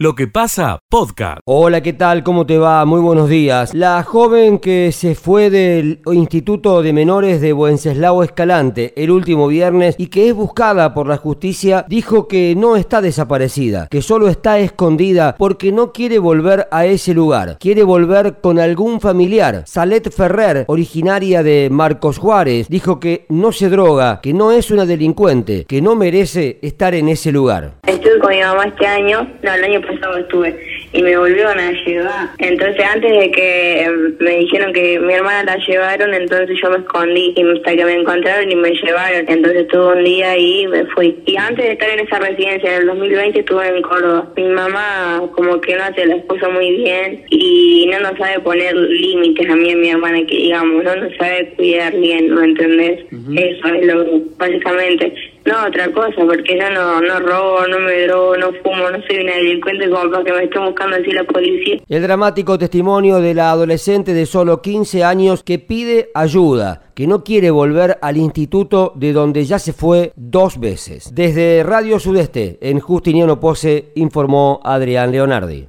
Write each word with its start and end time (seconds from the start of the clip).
Lo 0.00 0.14
que 0.14 0.28
pasa, 0.28 0.78
podcast. 0.88 1.40
Hola, 1.44 1.80
¿qué 1.80 1.92
tal? 1.92 2.22
¿Cómo 2.22 2.46
te 2.46 2.56
va? 2.56 2.84
Muy 2.84 3.00
buenos 3.00 3.28
días. 3.28 3.74
La 3.74 4.00
joven 4.04 4.60
que 4.60 4.92
se 4.92 5.16
fue 5.16 5.50
del 5.50 5.98
Instituto 6.06 6.82
de 6.82 6.92
Menores 6.92 7.40
de 7.40 7.52
Wenceslao 7.52 8.22
Escalante 8.22 8.92
el 8.94 9.10
último 9.10 9.48
viernes 9.48 9.96
y 9.98 10.06
que 10.06 10.28
es 10.28 10.34
buscada 10.34 10.94
por 10.94 11.08
la 11.08 11.16
justicia 11.16 11.84
dijo 11.88 12.28
que 12.28 12.54
no 12.56 12.76
está 12.76 13.00
desaparecida, 13.00 13.88
que 13.90 14.00
solo 14.00 14.28
está 14.28 14.60
escondida 14.60 15.34
porque 15.36 15.72
no 15.72 15.92
quiere 15.92 16.20
volver 16.20 16.68
a 16.70 16.86
ese 16.86 17.12
lugar. 17.12 17.56
Quiere 17.58 17.82
volver 17.82 18.36
con 18.40 18.60
algún 18.60 19.00
familiar. 19.00 19.64
Salet 19.66 20.12
Ferrer, 20.12 20.64
originaria 20.68 21.42
de 21.42 21.70
Marcos 21.72 22.18
Juárez, 22.18 22.68
dijo 22.68 23.00
que 23.00 23.26
no 23.30 23.50
se 23.50 23.68
droga, 23.68 24.20
que 24.22 24.32
no 24.32 24.52
es 24.52 24.70
una 24.70 24.86
delincuente, 24.86 25.64
que 25.64 25.82
no 25.82 25.96
merece 25.96 26.60
estar 26.62 26.94
en 26.94 27.08
ese 27.08 27.32
lugar. 27.32 27.72
Estuve 27.84 28.20
con 28.20 28.30
mi 28.30 28.40
mamá 28.40 28.66
este 28.66 28.86
año, 28.86 29.28
no, 29.42 29.54
el 29.54 29.64
año 29.64 29.87
pasado 29.88 30.18
estuve, 30.18 30.54
y 30.92 31.02
me 31.02 31.16
volvieron 31.16 31.58
a 31.58 31.72
llevar. 31.72 32.28
Entonces, 32.38 32.84
antes 32.84 33.10
de 33.10 33.30
que 33.30 33.82
em, 33.82 34.16
me 34.20 34.38
dijeron 34.38 34.72
que 34.72 34.98
mi 35.00 35.14
hermana 35.14 35.44
la 35.44 35.56
llevaron, 35.66 36.14
entonces 36.14 36.58
yo 36.62 36.70
me 36.70 36.78
escondí 36.78 37.34
y 37.36 37.42
hasta 37.42 37.76
que 37.76 37.84
me 37.84 37.94
encontraron 37.94 38.50
y 38.50 38.56
me 38.56 38.70
llevaron. 38.70 39.24
Entonces, 39.28 39.62
estuve 39.62 39.98
un 39.98 40.04
día 40.04 40.30
ahí 40.32 40.62
y 40.62 40.66
me 40.68 40.84
fui. 40.86 41.16
Y 41.26 41.36
antes 41.36 41.64
de 41.64 41.72
estar 41.72 41.88
en 41.90 42.00
esa 42.00 42.18
residencia, 42.18 42.76
en 42.76 42.82
el 42.82 42.86
2020, 42.86 43.40
estuve 43.40 43.66
en 43.66 43.82
Córdoba. 43.82 44.28
Mi 44.36 44.44
mamá, 44.44 45.22
como 45.34 45.60
que 45.60 45.76
no 45.76 45.84
hace 45.84 46.06
las 46.06 46.24
cosas 46.26 46.52
muy 46.52 46.76
bien 46.76 47.24
y 47.30 47.88
no 47.90 48.00
nos 48.00 48.18
sabe 48.18 48.40
poner 48.40 48.74
límites 48.74 49.48
a 49.48 49.56
mí 49.56 49.68
y 49.68 49.72
a 49.72 49.76
mi 49.76 49.90
hermana, 49.90 50.18
que 50.26 50.36
digamos, 50.36 50.84
no 50.84 50.96
nos 50.96 51.16
sabe 51.16 51.52
cuidar 51.56 51.94
bien, 51.96 52.28
¿no 52.28 52.42
entendés? 52.42 53.04
Eso 53.36 53.68
es 53.68 53.86
lo 53.86 54.04
básicamente. 54.36 55.12
No, 55.48 55.66
otra 55.66 55.90
cosa, 55.92 56.14
porque 56.26 56.58
yo 56.58 56.70
no, 56.70 57.00
no 57.00 57.20
robo, 57.20 57.66
no 57.68 57.78
me 57.78 58.02
drogo, 58.02 58.36
no 58.36 58.48
fumo, 58.62 58.90
no 58.90 58.98
soy 59.06 59.20
una 59.20 59.34
delincuente 59.34 59.88
como 59.88 60.10
para 60.10 60.22
que 60.22 60.32
me 60.32 60.44
esté 60.44 60.58
buscando 60.58 60.96
así 60.96 61.10
la 61.10 61.24
policía. 61.24 61.80
El 61.88 62.02
dramático 62.02 62.58
testimonio 62.58 63.18
de 63.18 63.32
la 63.32 63.50
adolescente 63.52 64.12
de 64.12 64.26
solo 64.26 64.60
15 64.60 65.04
años 65.04 65.42
que 65.42 65.58
pide 65.58 66.10
ayuda, 66.12 66.90
que 66.94 67.06
no 67.06 67.24
quiere 67.24 67.50
volver 67.50 67.96
al 68.02 68.18
instituto 68.18 68.92
de 68.94 69.14
donde 69.14 69.46
ya 69.46 69.58
se 69.58 69.72
fue 69.72 70.12
dos 70.16 70.60
veces. 70.60 71.14
Desde 71.14 71.62
Radio 71.62 71.98
Sudeste, 71.98 72.58
en 72.60 72.78
Justiniano 72.80 73.40
Pose, 73.40 73.92
informó 73.94 74.60
Adrián 74.62 75.12
Leonardi. 75.12 75.66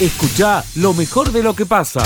Escucha 0.00 0.62
lo 0.76 0.94
mejor 0.94 1.32
de 1.32 1.42
lo 1.42 1.54
que 1.54 1.66
pasa. 1.66 2.02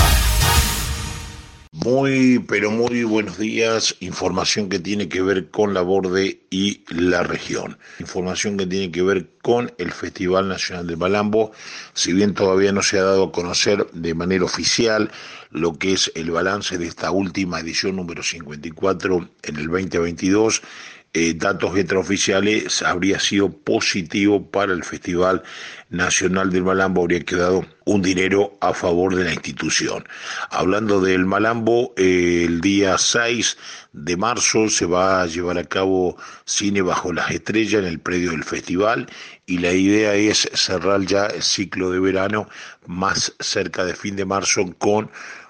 Muy, 1.85 2.39
pero 2.39 2.71
muy 2.71 3.03
buenos 3.03 3.37
días. 3.37 3.95
Información 3.99 4.67
que 4.67 4.79
tiene 4.79 5.09
que 5.09 5.21
ver 5.21 5.51
con 5.51 5.75
la 5.75 5.81
borde 5.81 6.41
y 6.49 6.83
la 6.89 7.21
región. 7.21 7.77
Información 7.99 8.57
que 8.57 8.65
tiene 8.65 8.91
que 8.91 9.03
ver 9.03 9.29
con 9.43 9.71
el 9.77 9.91
Festival 9.91 10.49
Nacional 10.49 10.87
del 10.87 10.97
Malambo. 10.97 11.51
Si 11.93 12.13
bien 12.13 12.33
todavía 12.33 12.71
no 12.71 12.81
se 12.81 12.97
ha 12.97 13.03
dado 13.03 13.25
a 13.25 13.31
conocer 13.31 13.85
de 13.91 14.15
manera 14.15 14.43
oficial 14.43 15.11
lo 15.51 15.77
que 15.77 15.93
es 15.93 16.11
el 16.15 16.31
balance 16.31 16.79
de 16.79 16.87
esta 16.87 17.11
última 17.11 17.59
edición 17.59 17.95
número 17.95 18.23
54 18.23 19.29
en 19.43 19.55
el 19.55 19.67
2022, 19.67 20.63
eh, 21.13 21.33
datos 21.35 21.75
extraoficiales 21.77 22.81
habría 22.83 23.19
sido 23.19 23.49
positivo 23.49 24.51
para 24.51 24.73
el 24.73 24.83
Festival 24.83 25.41
Nacional 25.89 26.51
del 26.51 26.63
Malambo, 26.63 27.01
habría 27.01 27.21
quedado 27.21 27.65
un 27.85 28.01
dinero 28.01 28.57
a 28.61 28.73
favor 28.73 29.15
de 29.15 29.23
la 29.23 29.33
institución. 29.33 30.05
Hablando 30.49 30.99
del 31.01 31.25
Malambo, 31.25 31.93
eh, 31.97 32.43
el 32.45 32.61
día 32.61 32.97
6 32.97 33.57
de 33.93 34.17
marzo 34.17 34.69
se 34.69 34.85
va 34.85 35.21
a 35.21 35.25
llevar 35.25 35.57
a 35.57 35.63
cabo 35.63 36.17
Cine 36.45 36.81
Bajo 36.81 37.13
las 37.13 37.31
Estrellas 37.31 37.81
en 37.81 37.87
el 37.87 37.99
predio 37.99 38.31
del 38.31 38.43
festival 38.43 39.07
y 39.45 39.59
la 39.59 39.71
idea 39.71 40.13
es 40.13 40.49
cerrar 40.53 41.01
ya 41.05 41.27
el 41.27 41.41
ciclo 41.41 41.89
de 41.89 41.99
verano 41.99 42.49
más 42.85 43.33
cerca 43.39 43.85
de 43.85 43.95
fin 43.95 44.15
de 44.15 44.25
marzo 44.25 44.65
con 44.77 45.09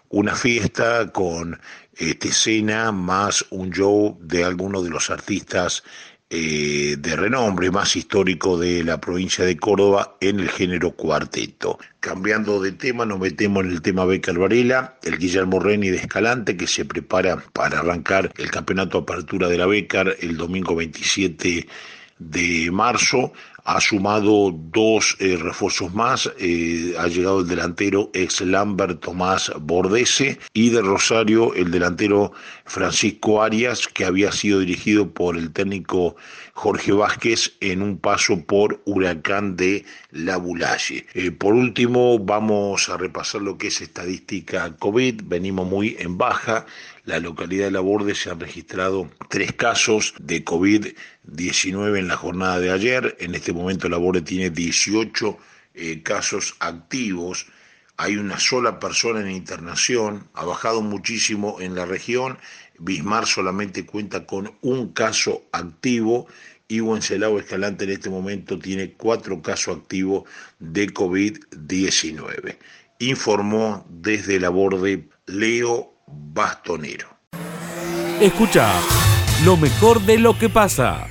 una 0.09 0.35
fiesta 0.35 1.11
con 1.11 1.59
esta 1.97 2.27
escena 2.27 2.91
más 2.91 3.45
un 3.49 3.71
show 3.71 4.17
de 4.21 4.43
algunos 4.43 4.83
de 4.83 4.89
los 4.89 5.09
artistas 5.09 5.83
eh, 6.29 6.97
de 6.99 7.15
renombre 7.15 7.71
más 7.71 7.95
histórico 7.95 8.59
de 8.59 8.83
la 8.83 8.99
provincia 8.99 9.45
de 9.45 9.55
Córdoba 9.55 10.17
en 10.19 10.41
el 10.41 10.49
género 10.49 10.91
cuarteto. 10.91 11.79
Cambiando 12.01 12.61
de 12.61 12.73
tema, 12.73 13.05
nos 13.05 13.19
metemos 13.19 13.63
en 13.63 13.71
el 13.71 13.81
tema 13.81 14.03
Beca 14.03 14.33
Varela, 14.33 14.97
el 15.03 15.17
Guillermo 15.17 15.61
Reni 15.61 15.89
de 15.89 15.97
Escalante, 15.97 16.57
que 16.57 16.67
se 16.67 16.83
prepara 16.83 17.37
para 17.53 17.79
arrancar 17.79 18.33
el 18.37 18.51
campeonato 18.51 18.97
apertura 18.97 19.47
de 19.47 19.57
la 19.57 19.67
Becar 19.67 20.17
el 20.19 20.35
domingo 20.35 20.75
27 20.75 21.65
de 22.19 22.71
marzo 22.71 23.31
ha 23.67 23.81
sumado 23.81 24.51
dos 24.53 25.17
eh, 25.19 25.35
refuerzos 25.35 25.93
más, 25.93 26.31
eh, 26.39 26.95
ha 26.97 27.07
llegado 27.07 27.41
el 27.41 27.47
delantero 27.47 28.09
ex 28.13 28.39
Lambert 28.39 29.01
Tomás 29.01 29.51
Bordese 29.59 30.39
y 30.53 30.69
de 30.69 30.81
Rosario 30.81 31.53
el 31.53 31.69
delantero 31.69 32.31
Francisco 32.63 33.43
Arias, 33.43 33.89
que 33.89 34.05
había 34.05 34.31
sido 34.31 34.61
dirigido 34.61 35.11
por 35.13 35.35
el 35.35 35.51
técnico 35.51 36.15
Jorge 36.53 36.93
Vázquez 36.93 37.57
en 37.59 37.81
un 37.81 37.97
paso 37.97 38.45
por 38.45 38.81
Huracán 38.85 39.57
de 39.57 39.83
La 40.11 40.37
Bulalle. 40.37 41.05
Eh, 41.13 41.31
por 41.31 41.53
último, 41.53 42.19
vamos 42.19 42.87
a 42.87 42.95
repasar 42.95 43.41
lo 43.41 43.57
que 43.57 43.67
es 43.67 43.81
estadística 43.81 44.77
COVID, 44.77 45.23
venimos 45.25 45.67
muy 45.67 45.97
en 45.99 46.17
baja, 46.17 46.65
la 47.07 47.19
localidad 47.19 47.65
de 47.67 47.71
La 47.71 47.79
Borde 47.79 48.15
se 48.15 48.29
han 48.29 48.41
registrado 48.41 49.09
tres 49.29 49.53
casos 49.53 50.13
de 50.19 50.43
COVID-19 50.43 51.99
en 51.99 52.09
la 52.09 52.17
jornada 52.17 52.59
de 52.59 52.69
ayer. 52.69 53.15
En 53.21 53.33
este 53.33 53.53
momento 53.53 53.87
La 53.87 53.95
Borde 53.95 54.21
tiene 54.21 54.49
18 54.49 55.37
eh, 55.73 56.03
casos 56.03 56.57
activos. 56.59 57.47
Hay 57.95 58.17
una 58.17 58.37
sola 58.39 58.81
persona 58.81 59.21
en 59.21 59.31
internación. 59.31 60.27
Ha 60.33 60.43
bajado 60.43 60.81
muchísimo 60.81 61.61
en 61.61 61.75
la 61.75 61.85
región. 61.85 62.39
Bismar 62.77 63.25
solamente 63.25 63.85
cuenta 63.85 64.25
con 64.25 64.57
un 64.61 64.91
caso 64.91 65.43
activo 65.53 66.27
y 66.67 66.81
Wenceslao 66.81 67.39
Escalante 67.39 67.85
en 67.85 67.91
este 67.91 68.09
momento 68.09 68.59
tiene 68.59 68.91
cuatro 68.91 69.41
casos 69.41 69.77
activos 69.77 70.23
de 70.59 70.93
COVID-19. 70.93 72.57
Informó 72.99 73.85
desde 73.89 74.41
la 74.41 74.49
borde 74.49 75.07
Leo 75.25 75.96
bastonero. 76.07 77.07
Escucha 78.21 78.71
lo 79.43 79.57
mejor 79.57 80.01
de 80.01 80.17
lo 80.17 80.37
que 80.37 80.49
pasa. 80.49 81.07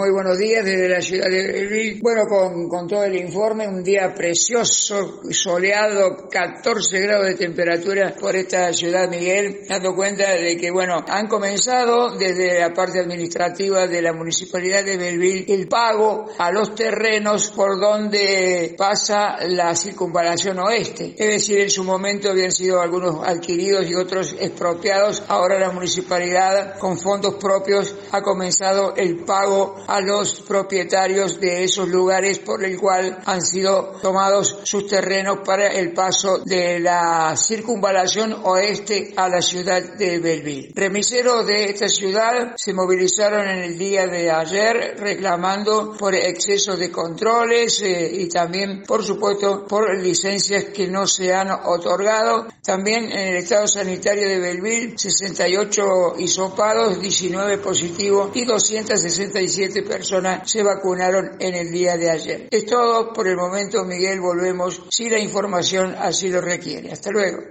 Muy 0.00 0.12
buenos 0.12 0.38
días 0.38 0.64
desde 0.64 0.88
la 0.88 1.02
ciudad 1.02 1.28
de 1.28 1.46
Belville. 1.46 2.00
Bueno, 2.00 2.26
con, 2.26 2.70
con, 2.70 2.88
todo 2.88 3.04
el 3.04 3.16
informe, 3.16 3.68
un 3.68 3.84
día 3.84 4.14
precioso, 4.14 5.20
soleado, 5.30 6.26
14 6.30 7.00
grados 7.00 7.26
de 7.26 7.34
temperatura 7.34 8.14
por 8.18 8.34
esta 8.34 8.72
ciudad, 8.72 9.10
Miguel, 9.10 9.66
dando 9.68 9.94
cuenta 9.94 10.30
de 10.30 10.56
que, 10.56 10.70
bueno, 10.70 11.04
han 11.06 11.26
comenzado 11.26 12.16
desde 12.16 12.60
la 12.60 12.72
parte 12.72 12.98
administrativa 12.98 13.86
de 13.86 14.00
la 14.00 14.14
municipalidad 14.14 14.86
de 14.86 14.96
Belville 14.96 15.52
el 15.52 15.68
pago 15.68 16.30
a 16.38 16.50
los 16.50 16.74
terrenos 16.74 17.50
por 17.50 17.78
donde 17.78 18.74
pasa 18.78 19.36
la 19.48 19.76
circunvalación 19.76 20.60
oeste. 20.60 21.14
Es 21.18 21.28
decir, 21.28 21.60
en 21.60 21.68
su 21.68 21.84
momento 21.84 22.30
habían 22.30 22.52
sido 22.52 22.80
algunos 22.80 23.16
adquiridos 23.22 23.86
y 23.86 23.94
otros 23.94 24.34
expropiados. 24.40 25.24
Ahora 25.28 25.58
la 25.58 25.72
municipalidad, 25.72 26.78
con 26.78 26.98
fondos 26.98 27.34
propios, 27.34 27.94
ha 28.12 28.22
comenzado 28.22 28.94
el 28.96 29.18
pago 29.24 29.76
a 29.90 30.00
los 30.00 30.40
propietarios 30.42 31.40
de 31.40 31.64
esos 31.64 31.88
lugares 31.88 32.38
por 32.38 32.64
el 32.64 32.78
cual 32.78 33.18
han 33.26 33.42
sido 33.42 33.98
tomados 34.00 34.60
sus 34.62 34.86
terrenos 34.86 35.38
para 35.44 35.66
el 35.66 35.92
paso 35.92 36.38
de 36.38 36.78
la 36.78 37.34
circunvalación 37.36 38.36
oeste 38.44 39.12
a 39.16 39.28
la 39.28 39.42
ciudad 39.42 39.82
de 39.96 40.20
Belleville. 40.20 40.72
Remiseros 40.76 41.44
de 41.44 41.64
esta 41.64 41.88
ciudad 41.88 42.54
se 42.56 42.72
movilizaron 42.72 43.48
en 43.48 43.58
el 43.64 43.76
día 43.76 44.06
de 44.06 44.30
ayer 44.30 44.94
reclamando 44.96 45.96
por 45.98 46.14
exceso 46.14 46.76
de 46.76 46.90
controles 46.92 47.82
eh, 47.82 48.12
y 48.12 48.28
también, 48.28 48.84
por 48.86 49.02
supuesto, 49.04 49.66
por 49.66 49.92
licencias 49.98 50.66
que 50.66 50.86
no 50.86 51.06
se 51.08 51.34
han 51.34 51.50
otorgado. 51.50 52.46
También 52.62 53.10
en 53.10 53.28
el 53.28 53.36
estado 53.38 53.66
sanitario 53.66 54.28
de 54.28 54.38
Belleville, 54.38 54.96
68 54.96 56.14
hisopados, 56.18 57.00
19 57.00 57.58
positivos 57.58 58.30
y 58.34 58.44
267 58.44 59.69
personas 59.82 60.50
se 60.50 60.62
vacunaron 60.62 61.36
en 61.38 61.54
el 61.54 61.70
día 61.70 61.96
de 61.96 62.10
ayer. 62.10 62.48
Es 62.50 62.66
todo 62.66 63.12
por 63.12 63.26
el 63.26 63.36
momento, 63.36 63.84
Miguel. 63.84 64.20
Volvemos 64.20 64.82
si 64.90 65.08
la 65.08 65.18
información 65.18 65.96
así 65.98 66.28
lo 66.28 66.40
requiere. 66.40 66.92
Hasta 66.92 67.10
luego. 67.10 67.44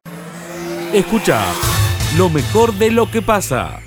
Escucha 0.94 1.44
lo 2.18 2.30
mejor 2.30 2.74
de 2.74 2.92
lo 2.92 3.10
que 3.10 3.22
pasa. 3.22 3.80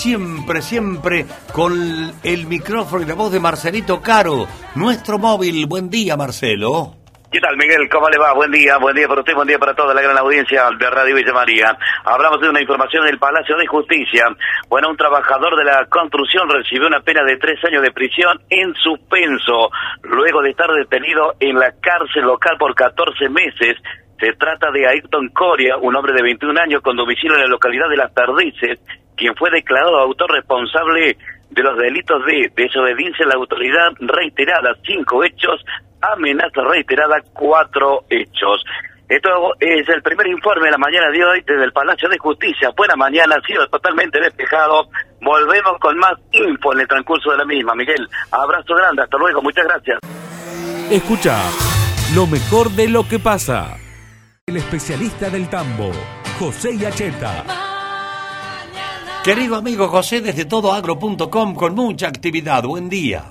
Siempre, 0.00 0.62
siempre 0.62 1.26
con 1.52 2.12
el 2.22 2.46
micrófono 2.46 3.02
y 3.02 3.06
la 3.06 3.14
voz 3.14 3.32
de 3.32 3.40
Marcelito 3.40 4.00
Caro, 4.00 4.46
nuestro 4.76 5.18
móvil. 5.18 5.66
Buen 5.66 5.90
día, 5.90 6.16
Marcelo. 6.16 6.97
¿Qué 7.30 7.40
tal, 7.40 7.58
Miguel? 7.58 7.90
¿Cómo 7.90 8.08
le 8.08 8.16
va? 8.16 8.32
Buen 8.32 8.50
día, 8.50 8.78
buen 8.78 8.96
día 8.96 9.06
para 9.06 9.20
usted, 9.20 9.34
buen 9.34 9.46
día 9.46 9.58
para 9.58 9.74
toda 9.74 9.92
la 9.92 10.00
gran 10.00 10.16
audiencia 10.16 10.64
de 10.78 10.88
Radio 10.88 11.14
Villa 11.14 11.34
María. 11.34 11.76
Hablamos 12.02 12.40
de 12.40 12.48
una 12.48 12.62
información 12.62 13.04
del 13.04 13.18
Palacio 13.18 13.54
de 13.58 13.66
Justicia. 13.66 14.24
Bueno, 14.70 14.88
un 14.88 14.96
trabajador 14.96 15.54
de 15.54 15.64
la 15.64 15.84
construcción 15.90 16.48
recibió 16.48 16.86
una 16.86 17.00
pena 17.00 17.22
de 17.24 17.36
tres 17.36 17.62
años 17.66 17.82
de 17.82 17.92
prisión 17.92 18.40
en 18.48 18.72
suspenso, 18.76 19.68
luego 20.04 20.40
de 20.40 20.52
estar 20.52 20.70
detenido 20.72 21.34
en 21.38 21.58
la 21.58 21.70
cárcel 21.82 22.22
local 22.22 22.56
por 22.58 22.74
14 22.74 23.28
meses. 23.28 23.76
Se 24.18 24.32
trata 24.32 24.70
de 24.70 24.88
Ayrton 24.88 25.28
Coria, 25.28 25.76
un 25.76 25.94
hombre 25.96 26.14
de 26.14 26.22
21 26.22 26.58
años 26.58 26.80
con 26.80 26.96
domicilio 26.96 27.34
en 27.34 27.42
la 27.42 27.48
localidad 27.48 27.90
de 27.90 27.96
Las 27.98 28.12
Perdices, 28.12 28.80
quien 29.14 29.36
fue 29.36 29.50
declarado 29.50 29.98
autor 29.98 30.32
responsable 30.32 31.18
de 31.50 31.62
los 31.62 31.76
delitos 31.76 32.24
de 32.26 32.52
desobediencia 32.54 33.24
a 33.24 33.28
la 33.28 33.34
autoridad 33.34 33.90
reiterada, 34.00 34.74
cinco 34.86 35.24
hechos, 35.24 35.64
amenaza 36.00 36.62
reiterada, 36.62 37.22
cuatro 37.32 38.04
hechos. 38.10 38.64
Esto 39.08 39.30
es 39.58 39.88
el 39.88 40.02
primer 40.02 40.26
informe 40.26 40.66
de 40.66 40.72
la 40.72 40.78
mañana 40.78 41.10
de 41.10 41.24
hoy 41.24 41.42
desde 41.46 41.64
el 41.64 41.72
Palacio 41.72 42.10
de 42.10 42.18
Justicia. 42.18 42.70
Buena 42.76 42.94
mañana, 42.94 43.36
ha 43.36 43.46
sido 43.46 43.66
totalmente 43.68 44.20
despejado. 44.20 44.88
Volvemos 45.22 45.78
con 45.80 45.96
más 45.96 46.12
info 46.32 46.74
en 46.74 46.80
el 46.80 46.88
transcurso 46.88 47.30
de 47.30 47.38
la 47.38 47.44
misma. 47.46 47.74
Miguel, 47.74 48.06
abrazo 48.30 48.74
grande, 48.74 49.02
hasta 49.02 49.16
luego, 49.16 49.40
muchas 49.40 49.64
gracias. 49.64 49.98
Escucha 50.90 51.40
lo 52.14 52.26
mejor 52.26 52.70
de 52.70 52.88
lo 52.88 53.08
que 53.08 53.18
pasa. 53.18 53.78
El 54.46 54.58
especialista 54.58 55.30
del 55.30 55.48
tambo, 55.48 55.90
José 56.38 56.76
Yacheta. 56.76 57.77
Querido 59.24 59.56
amigo 59.56 59.88
José, 59.88 60.20
desde 60.20 60.44
todoagro.com 60.44 61.54
con 61.54 61.74
mucha 61.74 62.08
actividad. 62.08 62.62
Buen 62.62 62.88
día. 62.88 63.24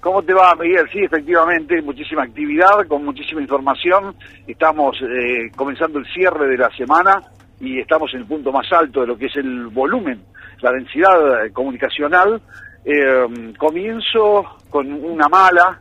¿Cómo 0.00 0.22
te 0.22 0.32
va, 0.32 0.54
Miguel? 0.54 0.86
Sí, 0.92 1.00
efectivamente, 1.00 1.82
muchísima 1.82 2.22
actividad, 2.22 2.86
con 2.88 3.04
muchísima 3.04 3.40
información. 3.40 4.14
Estamos 4.46 4.96
eh, 5.02 5.50
comenzando 5.56 5.98
el 5.98 6.06
cierre 6.06 6.48
de 6.48 6.56
la 6.56 6.70
semana 6.70 7.20
y 7.60 7.80
estamos 7.80 8.14
en 8.14 8.20
el 8.20 8.26
punto 8.26 8.52
más 8.52 8.72
alto 8.72 9.00
de 9.00 9.08
lo 9.08 9.18
que 9.18 9.26
es 9.26 9.36
el 9.36 9.66
volumen, 9.66 10.22
la 10.60 10.70
densidad 10.72 11.44
eh, 11.44 11.52
comunicacional. 11.52 12.40
Eh, 12.84 13.52
comienzo 13.58 14.44
con 14.70 14.92
una 14.92 15.28
mala 15.28 15.80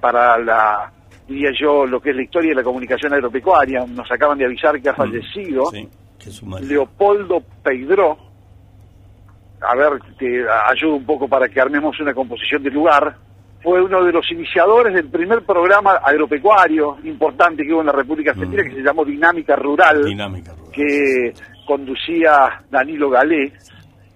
para 0.00 0.38
la, 0.38 0.92
diría 1.26 1.50
yo, 1.58 1.84
lo 1.84 2.00
que 2.00 2.10
es 2.10 2.16
la 2.16 2.22
historia 2.22 2.50
de 2.50 2.56
la 2.56 2.62
comunicación 2.62 3.12
agropecuaria. 3.12 3.84
Nos 3.84 4.10
acaban 4.12 4.38
de 4.38 4.44
avisar 4.44 4.80
que 4.80 4.88
ha 4.88 4.92
mm, 4.92 4.96
fallecido 4.96 5.72
Leopoldo 6.60 7.42
Peidró, 7.62 8.18
a 9.66 9.74
ver, 9.74 10.00
te 10.18 10.44
ayudo 10.48 10.96
un 10.96 11.06
poco 11.06 11.28
para 11.28 11.48
que 11.48 11.60
armemos 11.60 11.98
una 12.00 12.14
composición 12.14 12.62
de 12.62 12.70
lugar, 12.70 13.16
fue 13.62 13.82
uno 13.82 14.04
de 14.04 14.12
los 14.12 14.30
iniciadores 14.30 14.94
del 14.94 15.08
primer 15.08 15.42
programa 15.42 15.94
agropecuario 16.02 16.98
importante 17.02 17.64
que 17.64 17.72
hubo 17.72 17.80
en 17.80 17.86
la 17.86 17.92
República 17.92 18.30
Argentina, 18.30 18.62
mm. 18.62 18.66
que 18.68 18.74
se 18.76 18.82
llamó 18.82 19.04
Dinámica 19.04 19.56
Rural, 19.56 20.04
que 20.72 21.34
conducía 21.66 22.62
Danilo 22.70 23.10
Galé, 23.10 23.52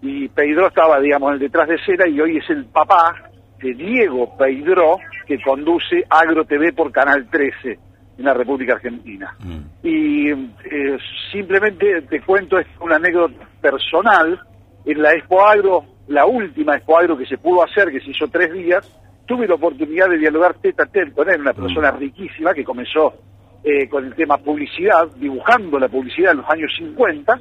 y 0.03 0.29
Peidró 0.29 0.69
estaba, 0.69 1.01
digamos, 1.01 1.31
en 1.31 1.35
el 1.35 1.41
detrás 1.41 1.69
de 1.69 1.75
escena, 1.75 2.07
y 2.09 2.21
hoy 2.21 2.37
es 2.37 2.49
el 2.49 2.65
papá 2.67 3.15
de 3.61 3.75
Diego 3.75 4.37
Peidró, 4.37 4.99
que 5.27 5.41
conduce 5.43 6.05
Agro 6.09 6.45
TV 6.45 6.73
por 6.73 6.93
Canal 6.93 7.29
13 7.29 7.79
en 8.19 8.25
la 8.25 8.35
República 8.35 8.75
Argentina. 8.75 9.35
Mm. 9.41 9.87
Y 9.87 10.31
eh, 10.31 10.99
simplemente 11.33 12.03
te 12.03 12.21
cuento 12.21 12.57
una 12.81 12.97
anécdota 12.97 13.47
personal, 13.61 14.39
en 14.85 15.03
la 15.03 15.13
Expo 15.13 15.43
Agro, 15.43 15.85
la 16.09 16.27
última 16.27 16.77
Expo 16.77 16.99
Agro 16.99 17.17
que 17.17 17.27
se 17.27 17.39
pudo 17.39 17.63
hacer, 17.63 17.91
que 17.91 18.01
se 18.01 18.11
hizo 18.11 18.29
tres 18.29 18.53
días, 18.53 18.89
tuve 19.27 19.47
la 19.47 19.55
oportunidad 19.55 20.09
de 20.09 20.19
dialogar 20.19 20.55
teta 20.55 20.85
a 20.85 20.87
teta 20.87 21.13
con 21.13 21.31
él, 21.31 21.41
una 21.41 21.53
persona 21.53 21.93
mm. 21.93 21.99
riquísima 21.99 22.53
que 22.53 22.65
comenzó 22.65 23.15
eh, 23.63 23.89
con 23.89 24.05
el 24.07 24.15
tema 24.15 24.39
publicidad, 24.39 25.09
dibujando 25.17 25.79
la 25.79 25.89
publicidad 25.89 26.33
en 26.33 26.39
los 26.39 26.51
años 26.51 26.73
50, 26.79 27.41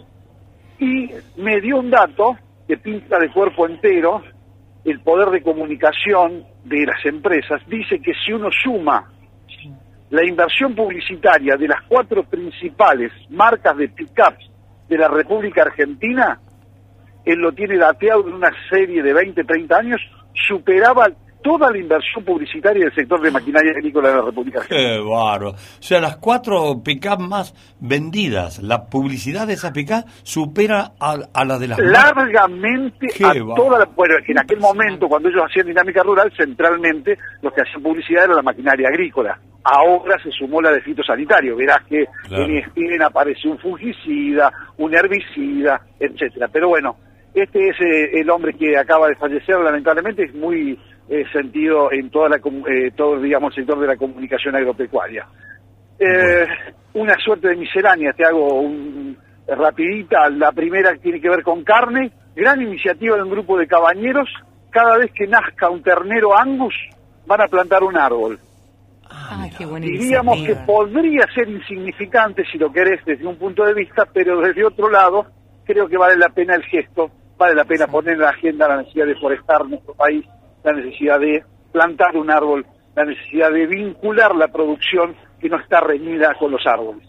y 0.79 1.09
me 1.37 1.59
dio 1.61 1.77
un 1.77 1.89
dato 1.89 2.37
que 2.67 2.77
pinta 2.77 3.17
de 3.17 3.31
cuerpo 3.31 3.65
entero 3.65 4.21
el 4.85 5.01
poder 5.01 5.29
de 5.29 5.41
comunicación 5.41 6.43
de 6.63 6.85
las 6.85 7.03
empresas. 7.05 7.61
Dice 7.67 7.99
que 7.99 8.13
si 8.13 8.31
uno 8.31 8.49
suma 8.51 9.11
la 10.09 10.25
inversión 10.25 10.75
publicitaria 10.75 11.55
de 11.55 11.67
las 11.67 11.81
cuatro 11.87 12.23
principales 12.23 13.11
marcas 13.29 13.77
de 13.77 13.89
pick-ups 13.89 14.49
de 14.87 14.97
la 14.97 15.07
República 15.07 15.63
Argentina, 15.63 16.39
él 17.31 17.39
lo 17.39 17.51
tiene 17.51 17.77
dateado 17.77 18.27
en 18.27 18.33
una 18.33 18.51
serie 18.69 19.01
de 19.01 19.13
20, 19.13 19.43
30 19.43 19.77
años, 19.77 20.01
superaba 20.33 21.07
toda 21.41 21.71
la 21.71 21.77
inversión 21.77 22.23
publicitaria 22.23 22.85
del 22.85 22.95
sector 22.95 23.21
de 23.21 23.31
maquinaria 23.31 23.71
agrícola 23.71 24.09
de 24.09 24.15
la 24.15 24.21
República 24.23 24.59
Argentina. 24.59 24.91
Qué 24.91 24.99
bárbaro. 24.99 25.51
O 25.51 25.81
sea, 25.81 26.01
las 26.01 26.17
cuatro 26.17 26.81
pick 26.83 27.07
más 27.19 27.53
vendidas, 27.79 28.59
la 28.61 28.85
publicidad 28.85 29.47
de 29.47 29.53
esas 29.53 29.71
pick 29.71 29.89
supera 30.23 30.91
a, 30.99 31.45
la 31.45 31.57
de 31.57 31.67
las 31.67 31.79
Largamente 31.79 33.07
a 33.23 33.33
toda 33.55 33.79
la... 33.79 33.85
Bueno, 33.85 34.15
en 34.27 34.39
aquel 34.39 34.59
momento, 34.59 35.07
cuando 35.07 35.29
ellos 35.29 35.43
hacían 35.45 35.67
dinámica 35.67 36.03
rural, 36.03 36.31
centralmente 36.37 37.17
los 37.41 37.53
que 37.53 37.61
hacían 37.61 37.83
publicidad 37.83 38.25
era 38.25 38.35
la 38.35 38.41
maquinaria 38.41 38.89
agrícola. 38.89 39.39
Ahora 39.63 40.21
se 40.23 40.31
sumó 40.31 40.61
la 40.61 40.71
de 40.71 40.81
fitosanitario. 40.81 41.55
Verás 41.55 41.85
que 41.87 42.05
en 42.31 42.57
ESPN 42.57 43.01
aparece 43.03 43.47
un 43.47 43.57
fungicida, 43.59 44.51
un 44.77 44.95
herbicida, 44.95 45.81
etcétera. 45.99 46.47
Pero 46.51 46.69
bueno, 46.69 46.95
este 47.33 47.69
es 47.69 47.79
eh, 47.79 48.19
el 48.19 48.29
hombre 48.29 48.53
que 48.53 48.77
acaba 48.77 49.07
de 49.07 49.15
fallecer, 49.15 49.59
lamentablemente, 49.59 50.23
es 50.23 50.33
muy 50.33 50.79
eh, 51.07 51.23
sentido 51.31 51.91
en 51.91 52.09
toda 52.09 52.29
la, 52.29 52.37
eh, 52.37 52.91
todo 52.95 53.19
digamos, 53.19 53.55
el 53.57 53.63
sector 53.63 53.79
de 53.79 53.87
la 53.87 53.97
comunicación 53.97 54.55
agropecuaria. 54.55 55.27
Una 56.93 57.15
suerte 57.23 57.49
de 57.49 57.55
miscelánea, 57.55 58.13
te 58.13 58.25
hago 58.25 58.61
un, 58.61 59.17
rapidita. 59.47 60.29
La 60.29 60.51
primera 60.51 60.95
tiene 60.95 61.21
que 61.21 61.29
ver 61.29 61.43
con 61.43 61.63
carne, 61.63 62.11
gran 62.35 62.61
iniciativa 62.61 63.15
de 63.15 63.23
un 63.23 63.31
grupo 63.31 63.57
de 63.57 63.67
cabañeros. 63.67 64.29
Cada 64.71 64.97
vez 64.97 65.11
que 65.13 65.27
nazca 65.27 65.69
un 65.69 65.83
ternero 65.83 66.37
angus, 66.37 66.73
van 67.27 67.41
a 67.41 67.47
plantar 67.47 67.83
un 67.83 67.97
árbol. 67.97 68.39
Ah, 69.11 69.47
qué 69.57 69.65
Diríamos 69.65 70.41
que 70.45 70.55
podría 70.55 71.25
ser 71.33 71.49
insignificante 71.49 72.43
si 72.51 72.57
lo 72.57 72.71
querés 72.71 73.03
desde 73.05 73.25
un 73.25 73.37
punto 73.37 73.65
de 73.65 73.73
vista, 73.73 74.07
pero 74.11 74.39
desde 74.39 74.65
otro 74.65 74.89
lado 74.89 75.25
creo 75.65 75.87
que 75.87 75.97
vale 75.97 76.17
la 76.17 76.29
pena 76.29 76.55
el 76.55 76.63
gesto 76.63 77.11
vale 77.39 77.55
la 77.55 77.63
pena 77.63 77.87
poner 77.87 78.15
en 78.15 78.19
la 78.19 78.29
agenda 78.29 78.67
la 78.67 78.77
necesidad 78.77 79.07
de 79.07 79.15
forestar 79.15 79.65
nuestro 79.65 79.93
país, 79.93 80.25
la 80.63 80.73
necesidad 80.73 81.19
de 81.19 81.41
plantar 81.71 82.15
un 82.17 82.29
árbol, 82.29 82.65
la 82.95 83.05
necesidad 83.05 83.49
de 83.49 83.65
vincular 83.65 84.35
la 84.35 84.49
producción 84.49 85.15
que 85.39 85.47
no 85.47 85.57
está 85.57 85.79
reñida 85.79 86.35
con 86.37 86.51
los 86.51 86.61
árboles. 86.67 87.07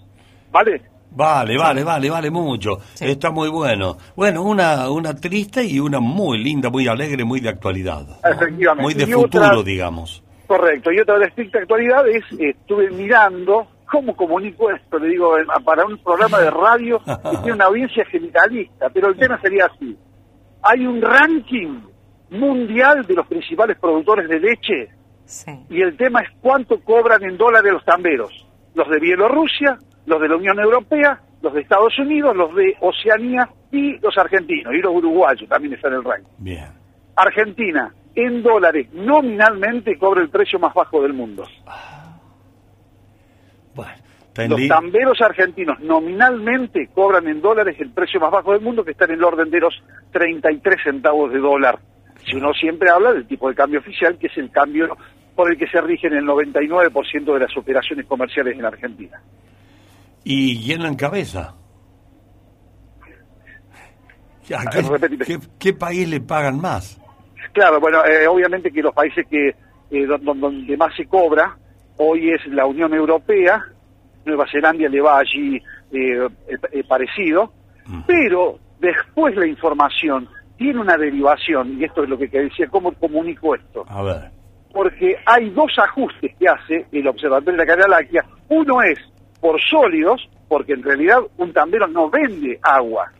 ¿Vale? 0.53 0.83
Vale, 1.11 1.59
vale, 1.59 1.83
vale, 1.83 2.09
vale 2.09 2.31
mucho. 2.31 2.79
Está 3.01 3.33
muy 3.33 3.49
bueno. 3.49 3.97
Bueno, 4.15 4.43
una, 4.43 4.89
una 4.89 5.13
triste 5.17 5.65
y 5.65 5.81
una 5.81 5.99
muy 5.99 6.39
linda, 6.39 6.71
muy 6.71 6.87
alegre, 6.87 7.25
muy 7.25 7.41
de 7.41 7.49
actualidad. 7.49 8.07
Efectivamente. 8.23 8.83
Muy 8.83 8.95
de 8.95 9.07
futuro, 9.09 9.65
digamos. 9.65 10.23
Correcto. 10.47 10.93
Y 10.93 11.01
otra 11.01 11.19
de 11.19 11.27
estricta 11.27 11.59
actualidad 11.59 12.07
es, 12.09 12.23
estuve 12.39 12.89
mirando 12.91 13.67
cómo 13.91 14.15
comunico 14.15 14.71
esto, 14.71 15.01
le 15.01 15.09
digo, 15.09 15.35
para 15.65 15.85
un 15.85 15.99
programa 15.99 16.39
de 16.39 16.51
radio 16.51 17.01
que 17.05 17.37
tiene 17.39 17.55
una 17.55 17.65
audiencia 17.65 18.05
generalista, 18.05 18.89
pero 18.91 19.09
el 19.09 19.17
tema 19.17 19.41
sería 19.41 19.67
así 19.67 19.97
hay 20.63 20.87
un 20.87 21.01
ranking 21.01 21.81
mundial 22.31 23.07
de 23.07 23.15
los 23.15 23.27
principales 23.27 23.79
productores 23.79 24.29
de 24.29 24.41
leche 24.41 24.91
y 25.69 25.81
el 25.81 25.97
tema 25.97 26.21
es 26.21 26.29
cuánto 26.41 26.81
cobran 26.81 27.23
en 27.23 27.37
dólares 27.37 27.73
los 27.73 27.85
tamberos, 27.85 28.47
los 28.75 28.89
de 28.89 28.99
Bielorrusia, 28.99 29.79
los 30.07 30.21
de 30.21 30.29
la 30.29 30.37
Unión 30.37 30.59
Europea, 30.59 31.21
los 31.41 31.55
de 31.55 31.61
Estados 31.61 31.97
Unidos, 31.99 32.37
los 32.37 32.55
de 32.55 32.77
Oceanía 32.81 33.49
y 33.71 33.99
los 33.99 34.17
argentinos, 34.19 34.75
y 34.75 34.79
los 34.79 34.95
uruguayos 34.95 35.49
también 35.49 35.75
están 35.75 35.93
en 35.93 35.99
el 35.99 36.05
ranking. 36.05 36.33
Bien. 36.39 36.69
Argentina, 37.15 37.95
en 38.15 38.43
dólares, 38.43 38.93
nominalmente 38.93 39.97
cobra 39.99 40.21
el 40.21 40.31
precio 40.31 40.59
más 40.59 40.75
bajo 40.75 41.03
del 41.03 41.13
mundo. 41.13 41.45
Bueno. 43.75 44.10
Los 44.49 44.69
tamberos 44.69 45.21
argentinos 45.21 45.81
nominalmente 45.81 46.89
cobran 46.95 47.27
en 47.29 47.41
dólares 47.41 47.77
el 47.81 47.91
precio 47.91 48.21
más 48.21 48.31
bajo 48.31 48.53
del 48.53 48.61
mundo, 48.61 48.85
que 48.85 48.93
está 48.93 49.05
en 49.05 49.13
el 49.13 49.25
orden 49.25 49.51
de 49.51 49.61
los 49.61 49.75
33 50.13 50.77
centavos 50.83 51.33
de 51.33 51.39
dólar. 51.39 51.79
Si 52.25 52.37
uno 52.37 52.53
siempre 52.53 52.91
habla 52.91 53.13
del 53.13 53.27
tipo 53.27 53.49
de 53.49 53.55
cambio 53.55 53.81
oficial, 53.81 54.19
que 54.19 54.27
es 54.27 54.37
el 54.37 54.51
cambio 54.51 54.97
por 55.35 55.51
el 55.51 55.59
que 55.59 55.67
se 55.69 55.81
rigen 55.81 56.13
el 56.13 56.25
99% 56.25 57.33
de 57.33 57.41
las 57.41 57.57
operaciones 57.57 58.07
comerciales 58.07 58.59
en 58.59 58.65
Argentina. 58.65 59.21
¿Y 60.23 60.63
quién 60.63 60.83
en 60.83 60.97
cabeza? 60.97 61.55
¿Qué, 65.59 65.73
país 65.73 66.09
le 66.09 66.21
pagan 66.21 66.61
más? 66.61 67.01
Claro, 67.53 67.81
bueno, 67.81 68.05
eh, 68.05 68.27
obviamente 68.27 68.71
que 68.71 68.83
los 68.83 68.93
países 68.93 69.27
que 69.29 69.55
eh, 69.91 70.07
donde 70.07 70.77
más 70.77 70.95
se 70.97 71.07
cobra 71.07 71.57
hoy 71.97 72.31
es 72.31 72.47
la 72.47 72.67
Unión 72.67 72.95
Europea, 72.95 73.65
Nueva 74.25 74.47
Zelanda 74.51 74.89
le 74.89 75.01
va 75.01 75.19
allí 75.19 75.57
eh, 75.57 75.63
eh, 75.93 76.29
eh, 76.73 76.85
parecido, 76.89 77.53
pero 78.07 78.59
después 78.79 79.35
la 79.37 79.47
información 79.47 80.29
tiene 80.57 80.81
una 80.81 80.97
derivación, 80.97 81.79
y 81.81 81.85
esto 81.85 82.03
es 82.05 82.09
lo 82.11 82.19
que 82.19 82.29
decía, 82.29 82.69
¿cómo 82.69 82.93
comunico 82.93 83.55
esto? 83.55 83.85
A 83.89 84.03
ver. 84.03 84.31
porque 84.73 85.17
hay 85.27 85.51
dos 85.51 85.73
ajustes 85.79 86.35
que 86.39 86.47
hace 86.49 86.87
el 86.93 87.07
Observatorio 87.09 87.59
de 87.59 87.77
la 87.77 87.89
Láctea. 87.89 88.25
Uno 88.49 88.83
es 88.83 88.99
por 89.41 89.61
sólidos, 89.61 90.29
porque 90.49 90.75
en 90.75 90.83
realidad 90.83 91.19
un 91.39 91.53
tambero 91.53 91.87
no 91.89 92.11
vende 92.11 92.59
agua, 92.63 93.11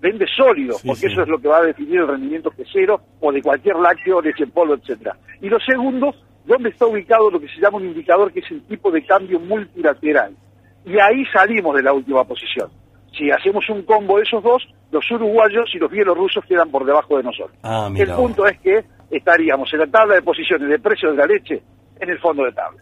vende 0.00 0.26
sólidos, 0.34 0.78
Sí, 0.80 0.88
porque 0.88 1.00
sí. 1.02 1.06
eso 1.12 1.22
es 1.22 1.28
lo 1.28 1.38
que 1.38 1.48
va 1.48 1.58
a 1.58 1.62
definir 1.66 2.00
el 2.00 2.08
rendimiento 2.08 2.50
quesero 2.50 3.00
o 3.20 3.30
de 3.32 3.42
cualquier 3.42 3.76
lácteo, 3.76 4.20
leche 4.22 4.44
en 4.44 4.50
polvo, 4.50 4.74
etcétera. 4.74 5.16
Y 5.42 5.48
lo 5.48 5.58
segundo, 5.60 6.14
dónde 6.48 6.70
está 6.70 6.86
ubicado 6.86 7.30
lo 7.30 7.38
que 7.40 7.46
se 7.48 7.60
llama 7.60 7.76
un 7.76 7.84
indicador 7.86 8.32
que 8.32 8.40
es 8.40 8.50
el 8.50 8.62
tipo 8.62 8.90
de 8.90 9.04
cambio 9.04 9.38
multilateral. 9.38 10.34
Y 10.84 10.98
ahí 10.98 11.24
salimos 11.32 11.76
de 11.76 11.82
la 11.82 11.92
última 11.92 12.24
posición. 12.24 12.70
Si 13.16 13.30
hacemos 13.30 13.68
un 13.68 13.82
combo 13.82 14.16
de 14.16 14.22
esos 14.24 14.42
dos, 14.42 14.62
los 14.90 15.08
uruguayos 15.10 15.70
y 15.74 15.78
los 15.78 15.90
bielorrusos 15.90 16.44
quedan 16.46 16.70
por 16.70 16.84
debajo 16.84 17.16
de 17.18 17.22
nosotros. 17.24 17.56
Ah, 17.62 17.90
el 17.94 18.10
punto 18.12 18.46
es 18.46 18.58
que 18.60 18.84
estaríamos 19.10 19.72
en 19.72 19.80
la 19.80 19.86
tabla 19.86 20.14
de 20.16 20.22
posiciones 20.22 20.68
de 20.68 20.78
precio 20.78 21.10
de 21.10 21.16
la 21.16 21.26
leche 21.26 21.62
en 22.00 22.10
el 22.10 22.18
fondo 22.20 22.44
de 22.44 22.52
tabla. 22.52 22.80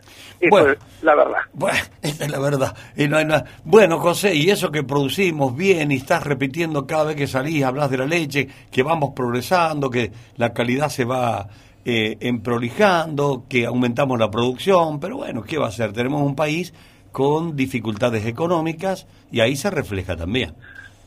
Bueno. 0.50 0.72
es 0.72 0.78
la 1.02 1.14
verdad. 1.14 1.40
Bueno, 1.54 1.78
esta 2.02 2.24
es 2.26 2.30
la 2.30 2.38
verdad. 2.38 2.76
Y 2.96 3.08
no 3.08 3.16
hay 3.16 3.24
nada- 3.24 3.44
Bueno, 3.64 3.98
José, 3.98 4.34
y 4.34 4.50
eso 4.50 4.70
que 4.70 4.82
producimos 4.82 5.56
bien 5.56 5.90
y 5.90 5.96
estás 5.96 6.22
repitiendo 6.24 6.86
cada 6.86 7.04
vez 7.04 7.16
que 7.16 7.26
salís, 7.26 7.64
hablas 7.64 7.90
de 7.90 7.96
la 7.98 8.06
leche, 8.06 8.46
que 8.70 8.82
vamos 8.82 9.12
progresando, 9.16 9.88
que 9.90 10.12
la 10.36 10.52
calidad 10.52 10.88
se 10.90 11.04
va 11.04 11.48
eh, 11.88 12.16
emprolijando, 12.18 13.44
que 13.48 13.64
aumentamos 13.64 14.18
la 14.18 14.28
producción, 14.28 14.98
pero 14.98 15.18
bueno, 15.18 15.44
¿qué 15.44 15.56
va 15.56 15.68
a 15.68 15.70
ser? 15.70 15.92
Tenemos 15.92 16.20
un 16.20 16.34
país 16.34 16.74
con 17.12 17.54
dificultades 17.54 18.26
económicas 18.26 19.06
y 19.30 19.38
ahí 19.38 19.54
se 19.54 19.70
refleja 19.70 20.16
también. 20.16 20.56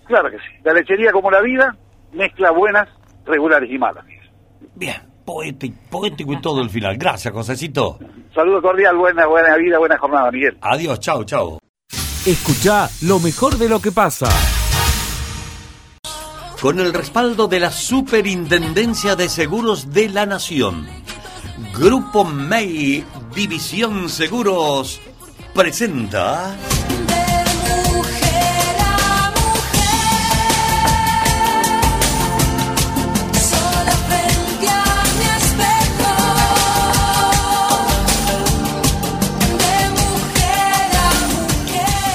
Claro 0.07 0.31
que 0.31 0.38
sí. 0.38 0.62
La 0.63 0.71
lechería 0.71 1.12
como 1.12 1.29
la 1.29 1.41
vida 1.41 1.75
mezcla 2.13 2.51
buenas, 2.51 2.88
regulares 3.25 3.69
y 3.69 3.77
malas. 3.77 4.05
Bien, 4.75 4.95
poético, 5.25 5.75
poético 5.89 6.31
y 6.31 6.39
todo 6.39 6.62
el 6.62 6.69
final. 6.69 6.98
Gracias, 6.98 7.33
Josecito. 7.33 8.00
Saludo 8.33 8.62
cordial, 8.62 8.95
buena, 8.95 9.27
buena 9.27 9.57
vida, 9.57 9.79
buena 9.79 9.98
jornada, 9.98 10.31
Miguel. 10.31 10.57
Adiós, 10.62 11.01
chao, 11.01 11.25
chao. 11.25 11.59
Escucha 12.25 12.88
lo 13.01 13.19
mejor 13.19 13.57
de 13.57 13.67
lo 13.67 13.81
que 13.81 13.91
pasa. 13.91 14.29
Con 16.62 16.80
el 16.80 16.94
respaldo 16.94 17.48
de 17.48 17.60
la 17.60 17.72
Superintendencia 17.72 19.16
de 19.16 19.30
Seguros 19.30 19.94
de 19.94 20.10
la 20.10 20.25
Nación. 20.25 20.88
Grupo 21.74 22.25
MEI, 22.25 23.06
División 23.34 24.10
Seguros, 24.10 25.00
presenta... 25.54 26.56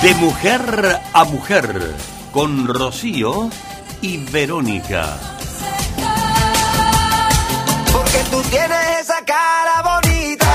De 0.03 0.15
mujer 0.17 1.01
a 1.15 1.25
mujer, 1.25 1.95
con 2.31 2.67
Rocío 2.67 3.49
y 4.05 4.19
Verónica. 4.19 5.17
Porque 7.91 8.19
tú 8.31 8.43
tienes 8.51 9.01
esa 9.01 9.25
cara 9.25 9.81
bonita 9.83 10.47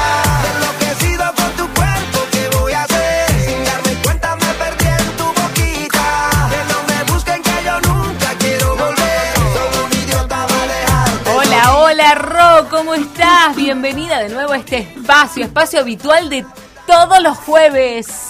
Enloquecido 0.54 1.26
con 1.36 1.52
tu 1.54 1.74
cuerpo, 1.74 2.20
¿qué 2.32 2.48
voy 2.60 2.74
a 2.74 2.84
hacer? 2.84 3.28
Sin 3.44 3.64
darme 3.66 3.94
cuenta 4.04 4.36
me 4.36 4.54
perdí 4.54 4.86
en 4.86 5.18
tu 5.18 5.24
boquita 5.24 6.30
Que 6.52 6.62
no 6.72 6.78
me 6.90 7.12
busquen 7.12 7.42
que 7.42 7.64
yo 7.66 7.82
nunca 7.90 8.36
quiero 8.38 8.76
volver 8.76 9.34
Soy 9.56 9.84
un 9.84 10.04
idiota 10.04 10.46
para 10.46 10.68
dejarte 10.68 11.30
Hola, 11.32 11.78
hola 11.78 12.16
Ro, 12.16 12.70
¿cómo 12.70 12.94
estás? 12.94 13.56
Bienvenida 13.56 14.20
de 14.20 14.30
nuevo 14.30 14.54
a 14.54 14.58
este 14.58 14.78
espacio, 14.78 15.46
espacio 15.46 15.80
habitual 15.80 16.30
de 16.30 16.46
todos 16.86 17.20
los 17.24 17.36
jueves. 17.38 18.29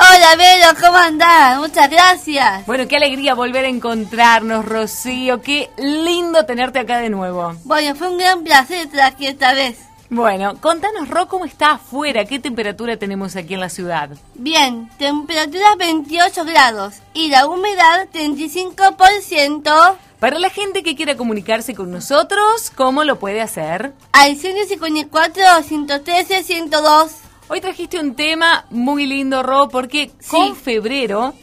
Hola, 0.00 0.36
Vero, 0.36 0.68
¿cómo 0.80 0.96
andás? 0.96 1.58
Muchas 1.58 1.90
gracias. 1.90 2.64
Bueno, 2.66 2.86
qué 2.86 2.96
alegría 2.96 3.34
volver 3.34 3.64
a 3.64 3.68
encontrarnos, 3.68 4.64
Rocío. 4.64 5.42
Qué 5.42 5.70
lindo 5.76 6.46
tenerte 6.46 6.78
acá 6.78 6.98
de 6.98 7.10
nuevo. 7.10 7.54
Bueno, 7.64 7.96
fue 7.96 8.08
un 8.08 8.16
gran 8.18 8.44
placer 8.44 8.86
estar 8.86 9.00
aquí 9.00 9.26
esta 9.26 9.54
vez. 9.54 9.80
Bueno, 10.08 10.54
contanos, 10.60 11.08
Ro, 11.08 11.26
¿cómo 11.26 11.44
está 11.44 11.72
afuera? 11.72 12.24
¿Qué 12.26 12.38
temperatura 12.38 12.96
tenemos 12.96 13.34
aquí 13.34 13.54
en 13.54 13.60
la 13.60 13.68
ciudad? 13.68 14.10
Bien, 14.34 14.88
temperatura 14.98 15.74
28 15.76 16.44
grados 16.44 16.94
y 17.12 17.28
la 17.28 17.48
humedad 17.48 18.06
35%. 18.12 19.96
Para 20.20 20.38
la 20.38 20.50
gente 20.50 20.84
que 20.84 20.94
quiera 20.94 21.16
comunicarse 21.16 21.74
con 21.74 21.90
nosotros, 21.90 22.70
¿cómo 22.74 23.02
lo 23.02 23.18
puede 23.18 23.40
hacer? 23.40 23.92
Al 24.12 24.36
154, 24.36 25.42
113, 25.62 26.42
102. 26.44 27.10
Hoy 27.48 27.60
trajiste 27.60 27.98
un 27.98 28.14
tema 28.14 28.66
muy 28.70 29.06
lindo, 29.06 29.42
Ro, 29.42 29.68
porque 29.68 30.10
con 30.30 30.54
febrero 30.54 31.34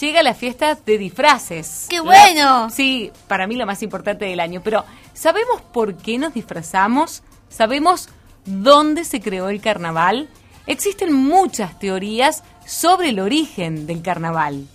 llega 0.00 0.22
la 0.22 0.34
fiesta 0.34 0.74
de 0.74 0.98
disfraces. 0.98 1.86
¡Qué 1.88 1.96
La- 1.98 2.02
bueno! 2.02 2.70
sí, 2.70 3.12
para 3.28 3.46
mí 3.46 3.54
la 3.54 3.66
más 3.66 3.82
importante 3.82 4.24
del 4.24 4.40
año. 4.40 4.60
Pero, 4.64 4.84
¿sabemos 5.14 5.60
por 5.72 5.96
qué 5.96 6.18
nos 6.18 6.34
disfrazamos? 6.34 7.22
¿Sabemos 7.48 8.08
dónde 8.44 9.04
se 9.04 9.20
creó 9.20 9.48
el 9.50 9.60
carnaval? 9.60 10.28
Existen 10.66 11.12
muchas 11.12 11.78
teorías 11.78 12.42
sobre 12.66 13.10
el 13.10 13.20
origen 13.20 13.86
del 13.86 14.02
carnaval. 14.02 14.66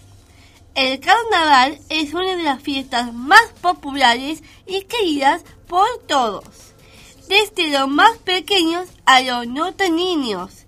El 0.76 1.00
carnaval 1.00 1.80
es 1.90 2.14
una 2.14 2.36
de 2.36 2.44
las 2.44 2.62
fiestas 2.62 3.14
más 3.14 3.42
populares 3.62 4.44
y 4.68 4.84
queridas 4.84 5.44
por 5.68 5.88
todos, 6.08 6.46
desde 7.28 7.72
los 7.72 7.90
más 7.90 8.18
pequeños 8.20 8.88
a 9.06 9.22
los 9.22 9.48
no 9.48 9.74
tan 9.74 9.96
niños. 9.96 10.66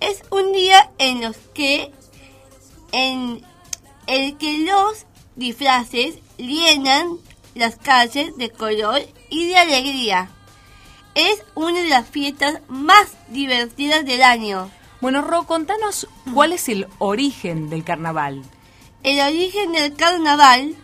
Es 0.00 0.22
un 0.30 0.52
día 0.52 0.90
en 0.98 1.22
los 1.22 1.36
que 1.54 1.92
en 2.92 3.42
el 4.06 4.36
que 4.38 4.58
los 4.58 5.06
disfraces 5.36 6.18
llenan 6.36 7.18
las 7.54 7.76
calles 7.76 8.36
de 8.36 8.50
color 8.50 9.00
y 9.28 9.46
de 9.46 9.56
alegría. 9.56 10.30
Es 11.14 11.42
una 11.54 11.80
de 11.80 11.88
las 11.88 12.08
fiestas 12.08 12.60
más 12.68 13.16
divertidas 13.28 14.04
del 14.04 14.22
año. 14.22 14.70
Bueno, 15.00 15.22
Ro, 15.22 15.44
contanos 15.44 16.08
cuál 16.32 16.52
es 16.52 16.68
el 16.68 16.86
origen 16.98 17.70
del 17.70 17.84
carnaval. 17.84 18.42
El 19.02 19.20
origen 19.20 19.72
del 19.72 19.94
carnaval, 19.94 20.74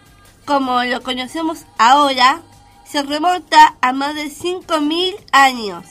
como 0.45 0.83
lo 0.85 1.03
conocemos 1.03 1.65
ahora, 1.79 2.43
se 2.85 3.03
remonta 3.03 3.77
a 3.81 3.93
más 3.93 4.15
de 4.15 4.27
5.000 4.27 5.17
años. 5.33 5.85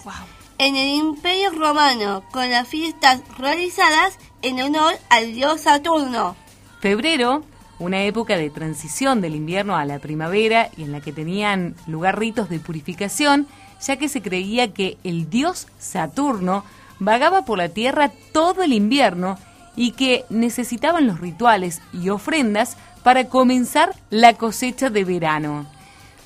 En 0.60 0.75
el 0.75 0.88
Imperio 0.89 1.51
Romano, 1.51 2.24
con 2.31 2.50
las 2.50 2.67
fiestas 2.67 3.22
realizadas 3.38 4.17
en 4.41 4.62
honor 4.62 4.93
al 5.10 5.33
dios 5.33 5.62
Saturno. 5.62 6.36
Febrero, 6.79 7.43
una 7.79 8.03
época 8.03 8.38
de 8.38 8.50
transición 8.50 9.19
del 9.19 9.36
invierno 9.36 9.75
a 9.75 9.86
la 9.86 10.00
primavera 10.00 10.69
y 10.77 10.83
en 10.83 10.91
la 10.91 11.01
que 11.01 11.12
tenían 11.12 11.75
lugar 11.88 12.19
ritos 12.19 12.50
de 12.50 12.60
purificación, 12.60 13.48
ya 13.81 13.98
que 13.98 14.10
se 14.10 14.22
creía 14.22 14.74
que 14.74 14.98
el 15.03 15.29
dios 15.29 15.67
Saturno 15.79 16.63
vagaba 17.00 17.45
por 17.45 17.57
la 17.57 17.69
tierra 17.69 18.12
todo 18.31 18.63
el 18.63 18.74
invierno 18.74 19.38
y 19.75 19.91
que 19.91 20.24
necesitaban 20.29 21.07
los 21.07 21.19
rituales 21.19 21.81
y 21.91 22.10
ofrendas 22.10 22.77
para 23.03 23.27
comenzar 23.27 23.95
la 24.10 24.33
cosecha 24.33 24.89
de 24.89 25.03
verano. 25.03 25.65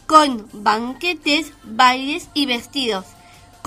Con 0.06 0.48
banquetes, 0.54 1.54
bailes 1.64 2.30
y 2.34 2.46
vestidos. 2.46 3.06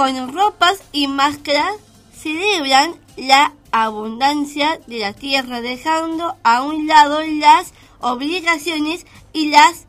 Con 0.00 0.33
ropas 0.33 0.83
y 0.92 1.09
máscaras 1.09 1.75
celebran 2.16 2.95
la 3.19 3.52
abundancia 3.71 4.80
de 4.87 4.99
la 4.99 5.12
tierra 5.12 5.61
dejando 5.61 6.37
a 6.42 6.62
un 6.62 6.87
lado 6.87 7.21
las 7.23 7.75
obligaciones 8.00 9.04
y 9.35 9.50
las 9.50 9.85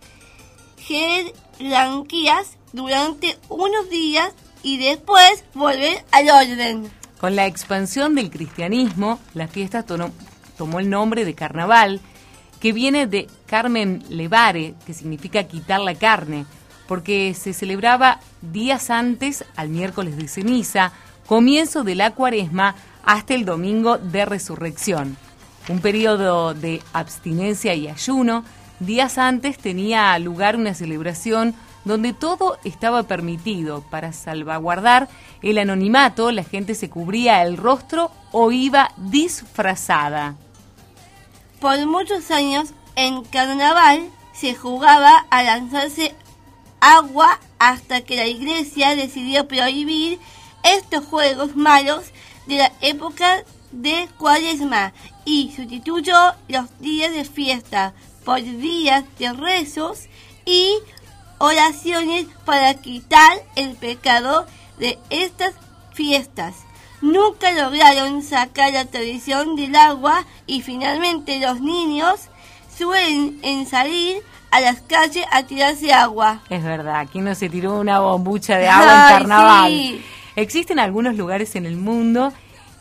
jerarquías 0.79 2.57
durante 2.73 3.37
unos 3.47 3.89
días 3.89 4.33
y 4.63 4.79
después 4.79 5.45
volver 5.53 6.03
al 6.11 6.29
orden. 6.29 6.91
Con 7.17 7.37
la 7.37 7.45
expansión 7.45 8.13
del 8.13 8.29
cristianismo, 8.29 9.17
la 9.33 9.47
fiesta 9.47 9.85
tomó 9.85 10.79
el 10.81 10.89
nombre 10.89 11.23
de 11.23 11.35
carnaval, 11.35 12.01
que 12.59 12.73
viene 12.73 13.07
de 13.07 13.29
Carmen 13.45 14.03
Levare, 14.09 14.75
que 14.85 14.93
significa 14.93 15.45
quitar 15.45 15.79
la 15.79 15.95
carne, 15.95 16.45
porque 16.91 17.33
se 17.35 17.53
celebraba 17.53 18.19
días 18.41 18.89
antes 18.89 19.45
al 19.55 19.69
miércoles 19.69 20.17
de 20.17 20.27
ceniza, 20.27 20.91
comienzo 21.25 21.85
de 21.85 21.95
la 21.95 22.11
cuaresma, 22.11 22.75
hasta 23.05 23.33
el 23.33 23.45
domingo 23.45 23.97
de 23.97 24.25
resurrección. 24.25 25.15
Un 25.69 25.79
periodo 25.79 26.53
de 26.53 26.83
abstinencia 26.91 27.75
y 27.75 27.87
ayuno, 27.87 28.43
días 28.81 29.17
antes 29.17 29.57
tenía 29.57 30.19
lugar 30.19 30.57
una 30.57 30.73
celebración 30.73 31.55
donde 31.85 32.11
todo 32.11 32.57
estaba 32.65 33.03
permitido. 33.03 33.85
Para 33.89 34.11
salvaguardar 34.11 35.07
el 35.41 35.59
anonimato, 35.59 36.29
la 36.33 36.43
gente 36.43 36.75
se 36.75 36.89
cubría 36.89 37.41
el 37.43 37.55
rostro 37.55 38.11
o 38.33 38.51
iba 38.51 38.91
disfrazada. 38.97 40.35
Por 41.61 41.85
muchos 41.85 42.31
años 42.31 42.73
en 42.97 43.23
carnaval 43.23 44.09
se 44.33 44.55
jugaba 44.55 45.25
a 45.29 45.43
lanzarse 45.43 46.15
agua 46.81 47.39
hasta 47.59 48.01
que 48.01 48.17
la 48.17 48.27
iglesia 48.27 48.95
decidió 48.95 49.47
prohibir 49.47 50.19
estos 50.63 51.05
juegos 51.05 51.55
malos 51.55 52.05
de 52.47 52.57
la 52.57 52.71
época 52.81 53.43
de 53.71 54.09
cuaresma 54.17 54.93
y 55.23 55.53
sustituyó 55.55 56.15
los 56.49 56.65
días 56.79 57.13
de 57.13 57.23
fiesta 57.23 57.93
por 58.25 58.41
días 58.41 59.05
de 59.17 59.31
rezos 59.33 60.07
y 60.45 60.73
oraciones 61.37 62.25
para 62.45 62.73
quitar 62.75 63.41
el 63.55 63.75
pecado 63.75 64.45
de 64.77 64.99
estas 65.09 65.53
fiestas. 65.93 66.55
Nunca 67.01 67.51
lograron 67.51 68.21
sacar 68.21 68.73
la 68.73 68.85
tradición 68.85 69.55
del 69.55 69.75
agua 69.75 70.25
y 70.45 70.61
finalmente 70.61 71.39
los 71.39 71.59
niños 71.59 72.19
suelen 72.77 73.39
en 73.41 73.65
salir 73.67 74.21
a 74.51 74.59
las 74.59 74.81
calles 74.81 75.25
a 75.31 75.43
tirarse 75.43 75.93
agua. 75.93 76.41
Es 76.49 76.63
verdad, 76.63 76.99
aquí 76.99 77.19
no 77.19 77.33
se 77.35 77.49
tiró 77.49 77.79
una 77.79 77.99
bombucha 77.99 78.57
de 78.57 78.67
agua 78.67 79.11
en 79.11 79.17
carnaval. 79.17 79.71
sí. 79.71 80.05
Existen 80.35 80.79
algunos 80.79 81.17
lugares 81.17 81.55
en 81.55 81.65
el 81.65 81.75
mundo 81.75 82.31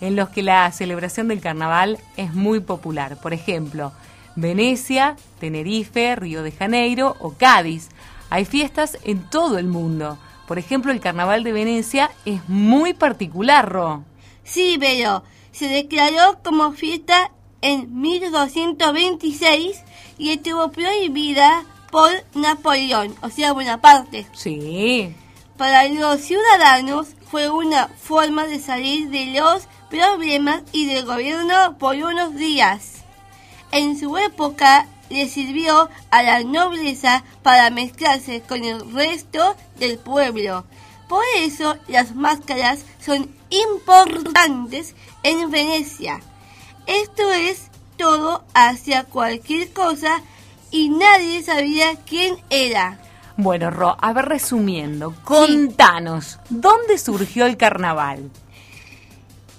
en 0.00 0.16
los 0.16 0.28
que 0.30 0.42
la 0.42 0.70
celebración 0.72 1.28
del 1.28 1.40
carnaval 1.40 1.98
es 2.16 2.32
muy 2.32 2.60
popular. 2.60 3.18
Por 3.20 3.32
ejemplo, 3.32 3.92
Venecia, 4.36 5.16
Tenerife, 5.40 6.16
Río 6.16 6.42
de 6.42 6.52
Janeiro 6.52 7.16
o 7.20 7.32
Cádiz. 7.32 7.88
Hay 8.30 8.44
fiestas 8.44 8.98
en 9.04 9.28
todo 9.28 9.58
el 9.58 9.66
mundo. 9.66 10.18
Por 10.46 10.58
ejemplo, 10.58 10.92
el 10.92 11.00
carnaval 11.00 11.44
de 11.44 11.52
Venecia 11.52 12.10
es 12.24 12.48
muy 12.48 12.94
particular, 12.94 13.68
Ro. 13.68 14.04
Sí, 14.44 14.76
pero 14.80 15.22
se 15.52 15.68
declaró 15.68 16.38
como 16.42 16.72
fiesta 16.72 17.30
en 17.60 18.00
1226 18.00 19.82
y 20.20 20.32
estuvo 20.32 20.70
prohibida 20.70 21.64
por 21.90 22.10
Napoleón, 22.34 23.14
o 23.22 23.30
sea, 23.30 23.54
Bonaparte. 23.54 24.26
Sí. 24.34 25.16
Para 25.56 25.88
los 25.88 26.20
ciudadanos 26.20 27.08
fue 27.30 27.48
una 27.48 27.88
forma 27.88 28.46
de 28.46 28.60
salir 28.60 29.08
de 29.08 29.40
los 29.40 29.62
problemas 29.88 30.62
y 30.72 30.86
del 30.86 31.06
gobierno 31.06 31.78
por 31.78 31.96
unos 31.96 32.36
días. 32.36 33.02
En 33.72 33.98
su 33.98 34.18
época 34.18 34.86
le 35.08 35.26
sirvió 35.26 35.88
a 36.10 36.22
la 36.22 36.44
nobleza 36.44 37.24
para 37.42 37.70
mezclarse 37.70 38.42
con 38.42 38.62
el 38.62 38.92
resto 38.92 39.56
del 39.78 39.98
pueblo. 39.98 40.66
Por 41.08 41.24
eso 41.38 41.76
las 41.88 42.14
máscaras 42.14 42.84
son 43.00 43.34
importantes 43.48 44.94
en 45.22 45.50
Venecia. 45.50 46.20
Esto 46.86 47.32
es 47.32 47.69
todo 48.00 48.42
hacia 48.54 49.04
cualquier 49.04 49.74
cosa 49.74 50.22
y 50.70 50.88
nadie 50.88 51.42
sabía 51.42 51.96
quién 52.08 52.38
era. 52.48 52.98
Bueno, 53.36 53.70
Ro, 53.70 53.94
a 54.00 54.14
ver, 54.14 54.24
resumiendo, 54.24 55.14
contanos, 55.22 56.38
¿dónde 56.48 56.96
surgió 56.96 57.44
el 57.44 57.58
carnaval? 57.58 58.30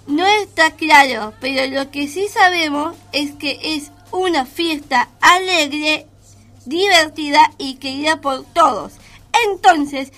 No 0.07 0.25
está 0.25 0.71
claro, 0.71 1.35
pero 1.39 1.71
lo 1.71 1.91
que 1.91 2.07
sí 2.07 2.27
sabemos 2.29 2.95
es 3.11 3.33
que 3.33 3.59
es 3.75 3.91
una 4.11 4.45
fiesta 4.45 5.09
alegre, 5.21 6.07
divertida 6.65 7.51
y 7.59 7.75
querida 7.75 8.21
por 8.21 8.43
todos. 8.45 8.93
Entonces, 9.47 10.11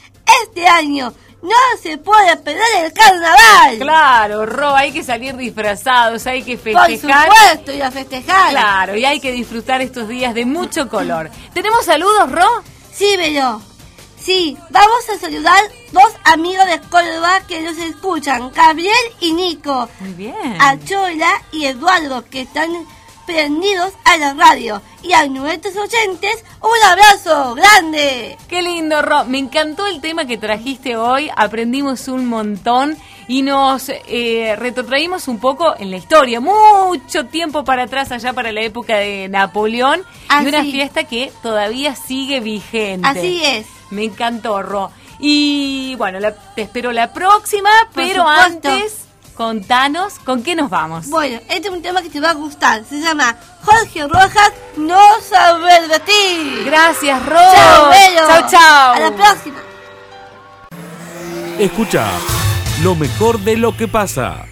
este 0.44 0.68
año 0.68 1.14
no 1.42 1.56
se 1.82 1.98
puede 1.98 2.38
perder 2.38 2.86
el 2.86 2.94
carnaval. 2.94 3.78
Claro, 3.80 4.46
Ro, 4.46 4.76
hay 4.76 4.92
que 4.94 5.04
salir 5.04 5.36
disfrazados, 5.36 6.26
hay 6.26 6.42
que 6.44 6.58
Por 6.58 6.86
festejar. 6.86 7.28
supuesto, 7.30 7.74
y 7.74 7.82
a 7.82 7.92
festejar. 7.92 8.52
Claro, 8.52 8.96
y 8.96 9.04
hay 9.06 9.20
que 9.20 9.32
disfrutar 9.32 9.82
estos 9.82 10.08
días 10.08 10.34
de 10.34 10.46
mucho 10.46 10.88
color. 10.88 11.30
¿Tenemos 11.54 11.86
saludos, 11.86 12.32
Ro? 12.32 12.64
Sí, 12.94 13.14
pero... 13.18 13.62
Sí, 14.22 14.58
vamos 14.70 15.10
a 15.14 15.20
saludar 15.20 15.60
dos 15.92 16.14
amigos 16.24 16.66
de 16.68 16.80
Córdoba 16.90 17.42
que 17.46 17.62
nos 17.62 17.78
escuchan, 17.78 18.52
Gabriel 18.56 18.96
y 19.20 19.34
Nico. 19.34 19.90
Muy 20.00 20.14
bien. 20.14 20.62
A 20.62 20.80
Chola 20.80 21.42
y 21.52 21.66
Eduardo, 21.66 22.24
que 22.30 22.44
están 22.44 22.70
prendidos 23.26 23.94
a 24.06 24.18
la 24.18 24.34
radio. 24.34 24.82
Y 25.02 25.14
a 25.14 25.26
nuestros 25.28 25.76
oyentes, 25.76 26.44
un 26.62 26.84
abrazo 26.90 27.56
grande. 27.56 28.38
Qué 28.48 28.62
lindo, 28.62 29.02
Ro. 29.02 29.26
Me 29.26 29.38
encantó 29.38 29.86
el 29.86 30.00
tema 30.02 30.26
que 30.26 30.38
trajiste 30.38 30.96
hoy. 30.96 31.30
Aprendimos 31.36 32.08
un 32.08 32.26
montón 32.26 32.98
y 33.28 33.42
nos 33.42 33.90
eh, 33.90 34.56
retrotraímos 34.58 35.28
un 35.28 35.40
poco 35.40 35.76
en 35.78 35.92
la 35.92 35.98
historia. 35.98 36.40
Mucho 36.40 37.26
tiempo 37.26 37.64
para 37.64 37.84
atrás, 37.84 38.12
allá 38.12 38.32
para 38.34 38.52
la 38.52 38.62
época 38.62 38.98
de 38.98 39.28
Napoleón. 39.30 40.04
Y 40.42 40.46
una 40.48 40.60
Así. 40.60 40.72
fiesta 40.72 41.04
que 41.04 41.32
todavía 41.42 41.96
sigue 41.96 42.40
vigente. 42.40 43.08
Así 43.08 43.42
es. 43.44 43.66
Me 43.90 44.06
encantó, 44.06 44.62
Ro. 44.64 44.90
Y 45.20 45.96
bueno, 45.98 46.20
la- 46.20 46.34
te 46.36 46.64
espero 46.64 46.92
la 46.92 47.14
próxima, 47.14 47.70
pero 47.94 48.28
antes, 48.28 49.03
contanos 49.34 50.20
con 50.20 50.44
qué 50.44 50.56
nos 50.56 50.70
vamos. 50.70 51.10
Bueno, 51.10 51.40
este 51.50 51.68
es 51.68 51.74
un 51.74 51.82
tema 51.82 52.02
que 52.02 52.10
te 52.10 52.20
va 52.20 52.32
a 52.32 52.34
gustar. 52.34 52.84
Se 52.86 53.00
llama 53.00 53.36
Jorge 53.62 54.08
Rojas, 54.08 54.54
No 54.78 55.00
saber 55.22 55.88
de 55.88 56.00
ti. 56.00 56.64
Gracias, 56.66 57.26
Ro. 57.26 57.36
Chao. 57.36 57.92
Chao, 58.28 58.50
chao. 58.50 58.94
A 58.94 59.00
la 59.00 59.12
próxima. 59.16 59.58
Escucha 61.60 62.10
lo 62.84 62.96
mejor 62.96 63.40
de 63.40 63.58
lo 63.58 63.76
que 63.78 63.88
pasa. 63.88 64.46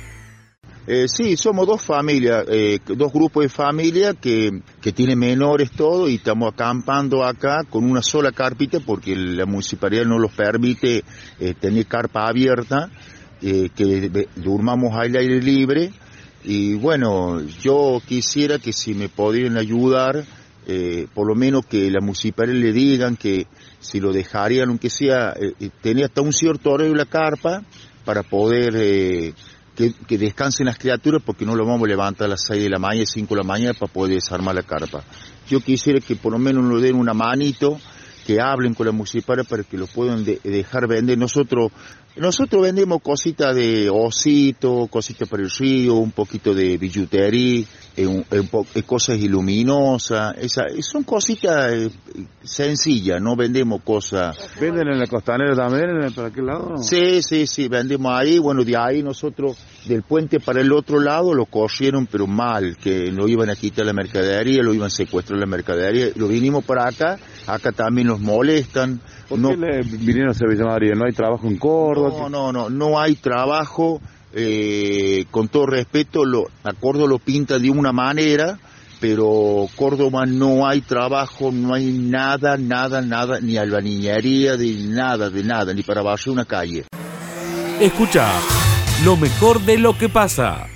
Eh, 0.87 1.05
sí, 1.07 1.37
somos 1.37 1.67
dos 1.67 1.81
familias, 1.81 2.43
eh, 2.49 2.79
dos 2.85 3.13
grupos 3.13 3.43
de 3.43 3.49
familia 3.49 4.13
que, 4.15 4.61
que 4.81 4.91
tienen 4.91 5.19
menores 5.19 5.71
todo 5.71 6.09
y 6.09 6.15
estamos 6.15 6.51
acampando 6.53 7.23
acá 7.23 7.63
con 7.69 7.89
una 7.89 8.01
sola 8.01 8.31
carpita 8.31 8.79
porque 8.79 9.15
la 9.15 9.45
municipalidad 9.45 10.05
no 10.05 10.17
nos 10.17 10.31
permite 10.31 11.03
eh, 11.39 11.53
tener 11.53 11.85
carpa 11.85 12.27
abierta, 12.27 12.89
eh, 13.41 13.69
que 13.75 14.27
durmamos 14.35 14.93
al 14.93 15.15
aire 15.15 15.41
libre 15.41 15.91
y 16.43 16.73
bueno, 16.73 17.41
yo 17.61 18.01
quisiera 18.05 18.57
que 18.57 18.73
si 18.73 18.93
me 18.93 19.09
podrían 19.09 19.57
ayudar, 19.57 20.25
eh, 20.67 21.07
por 21.13 21.27
lo 21.27 21.35
menos 21.35 21.65
que 21.65 21.91
la 21.91 22.01
municipalidad 22.01 22.59
le 22.59 22.73
digan 22.73 23.15
que 23.15 23.45
si 23.79 23.99
lo 23.99 24.11
dejarían, 24.11 24.69
aunque 24.69 24.89
sea, 24.89 25.33
eh, 25.39 25.53
eh, 25.59 25.69
tener 25.81 26.05
hasta 26.05 26.21
un 26.21 26.33
cierto 26.33 26.71
horario 26.71 26.95
la 26.95 27.05
carpa 27.05 27.63
para 28.05 28.23
poder 28.23 28.73
eh, 28.75 29.33
que, 29.75 29.93
que 30.07 30.17
descansen 30.17 30.65
las 30.65 30.79
criaturas 30.79 31.21
porque 31.23 31.45
no 31.45 31.55
lo 31.55 31.65
vamos 31.65 31.83
a 31.83 31.89
levantar 31.89 32.25
a 32.25 32.29
las 32.29 32.43
6 32.47 32.63
de 32.63 32.69
la 32.69 32.79
mañana, 32.79 33.05
5 33.05 33.35
de 33.35 33.41
la 33.41 33.47
mañana 33.47 33.73
para 33.73 33.91
poder 33.91 34.15
desarmar 34.15 34.55
la 34.55 34.63
carpa. 34.63 35.03
Yo 35.47 35.59
quisiera 35.59 35.99
que 35.99 36.15
por 36.15 36.31
lo 36.31 36.39
menos 36.39 36.63
nos 36.63 36.81
den 36.81 36.95
una 36.95 37.13
manito, 37.13 37.79
que 38.25 38.39
hablen 38.41 38.73
con 38.73 38.85
la 38.85 38.91
municipalidad 38.91 39.47
para 39.47 39.63
que 39.63 39.77
lo 39.77 39.87
puedan 39.87 40.23
de- 40.23 40.39
dejar 40.43 40.87
vender. 40.87 41.17
Nosotros 41.17 41.71
nosotros 42.17 42.61
vendemos 42.61 43.01
cositas 43.01 43.55
de 43.55 43.89
osito, 43.89 44.87
cositas 44.87 45.29
para 45.29 45.43
el 45.43 45.49
río, 45.49 45.95
un 45.95 46.11
poquito 46.11 46.53
de 46.53 46.77
billutería, 46.77 47.63
eh, 47.95 48.05
un- 48.05 48.25
un 48.29 48.47
po- 48.49 48.65
eh, 48.75 48.83
cosas 48.83 49.17
iluminosas, 49.17 50.35
esa, 50.37 50.63
eh, 50.67 50.81
son 50.81 51.03
cositas 51.03 51.71
eh, 51.71 51.89
sencillas, 52.43 53.21
no 53.21 53.35
vendemos 53.35 53.81
cosas 53.83 54.37
¿Venden 54.59 54.89
en 54.89 54.99
la 54.99 55.07
costanera 55.07 55.55
también, 55.55 56.11
para 56.13 56.27
aquel 56.27 56.45
lado? 56.47 56.77
Sí, 56.83 57.21
sí, 57.21 57.47
sí, 57.47 57.67
vendemos 57.69 58.11
ahí. 58.13 58.39
Bueno, 58.39 58.63
de 58.63 58.75
ahí 58.77 59.01
nosotros, 59.01 59.57
del 59.85 60.03
puente 60.03 60.39
para 60.39 60.61
el 60.61 60.71
otro 60.73 60.99
lado, 60.99 61.33
lo 61.33 61.45
corrieron, 61.45 62.07
pero 62.07 62.27
mal, 62.27 62.77
que 62.77 63.11
lo 63.11 63.27
iban 63.27 63.49
a 63.49 63.55
quitar 63.55 63.85
la 63.85 63.93
mercadería, 63.93 64.61
lo 64.63 64.73
iban 64.73 64.87
a 64.87 64.89
secuestrar 64.89 65.39
la 65.39 65.45
mercadería. 65.45 66.07
Lo 66.15 66.27
vinimos 66.27 66.63
para 66.65 66.87
acá, 66.89 67.17
acá 67.53 67.71
también 67.71 68.07
nos 68.07 68.19
molestan. 68.19 68.99
¿Por 69.29 69.39
no, 69.39 69.49
qué 69.49 69.57
le 69.57 69.81
vinieron 69.83 70.29
a 70.35 70.47
Villa 70.47 70.65
María? 70.65 70.95
¿No 70.95 71.05
hay 71.05 71.13
trabajo 71.13 71.47
en 71.47 71.57
Córdoba? 71.57 72.29
no, 72.29 72.29
no, 72.29 72.51
no, 72.51 72.69
no 72.69 72.99
hay 72.99 73.15
trabajo. 73.15 74.01
eh, 74.33 75.25
con 75.29 75.49
todo 75.49 75.65
respeto, 75.65 76.23
lo, 76.23 76.45
a 76.63 76.71
Córdoba 76.73 77.07
lo 77.09 77.19
pinta 77.19 77.59
de 77.59 77.69
una 77.69 77.91
manera, 77.91 78.57
pero 79.01 79.67
Córdoba 79.75 80.25
no 80.25 80.65
hay 80.65 80.79
trabajo, 80.81 81.51
no 81.51 81.73
hay 81.73 81.91
nada, 81.91 82.55
nada, 82.55 83.01
nada, 83.01 83.41
ni 83.41 83.57
albañilería, 83.57 84.55
de 84.55 84.73
nada, 84.87 85.29
de 85.29 85.43
nada, 85.43 85.73
ni 85.73 85.83
para 85.83 86.01
barrer 86.01 86.29
una 86.29 86.45
calle. 86.45 86.85
Escucha 87.81 88.31
lo 89.03 89.17
mejor 89.17 89.59
de 89.61 89.77
lo 89.77 89.97
que 89.97 90.07
pasa. 90.07 90.70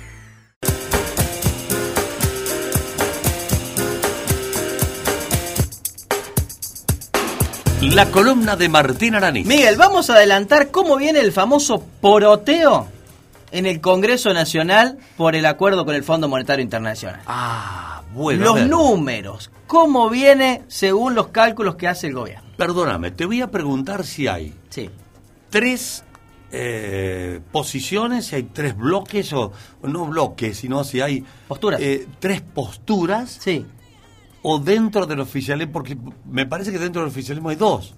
La 7.94 8.10
columna 8.10 8.56
de 8.56 8.68
Martín 8.68 9.14
Araní. 9.14 9.44
Miguel, 9.44 9.76
vamos 9.76 10.10
a 10.10 10.14
adelantar 10.14 10.70
cómo 10.70 10.96
viene 10.96 11.20
el 11.20 11.32
famoso 11.32 11.82
poroteo 12.00 12.88
en 13.52 13.66
el 13.66 13.80
Congreso 13.80 14.32
Nacional 14.34 14.98
por 15.16 15.34
el 15.34 15.46
acuerdo 15.46 15.84
con 15.84 15.94
el 15.94 16.02
Fondo 16.04 16.28
Monetario 16.28 16.62
Internacional. 16.62 17.20
Ah, 17.26 18.02
bueno. 18.12 18.44
los 18.44 18.66
números, 18.66 19.50
cómo 19.66 20.10
viene 20.10 20.62
según 20.68 21.14
los 21.14 21.28
cálculos 21.28 21.76
que 21.76 21.88
hace 21.88 22.08
el 22.08 22.14
gobierno. 22.14 22.44
Perdóname, 22.56 23.12
te 23.12 23.24
voy 23.24 23.40
a 23.40 23.50
preguntar 23.50 24.04
si 24.04 24.26
hay 24.26 24.54
Sí. 24.68 24.90
tres 25.50 26.02
eh, 26.52 27.40
posiciones, 27.52 28.26
si 28.26 28.36
hay 28.36 28.42
tres 28.44 28.76
bloques, 28.76 29.32
o 29.32 29.52
o 29.82 29.86
no 29.88 30.06
bloques, 30.06 30.58
sino 30.58 30.84
si 30.84 31.00
hay 31.00 31.24
Posturas. 31.48 31.80
eh, 31.80 32.06
tres 32.20 32.40
posturas, 32.40 33.38
Sí. 33.40 33.66
O 34.42 34.58
dentro 34.58 35.06
del 35.06 35.20
oficialismo, 35.20 35.72
porque 35.72 35.96
me 36.24 36.46
parece 36.46 36.72
que 36.72 36.78
dentro 36.78 37.02
del 37.02 37.10
oficialismo 37.10 37.48
hay 37.48 37.56
dos, 37.56 37.94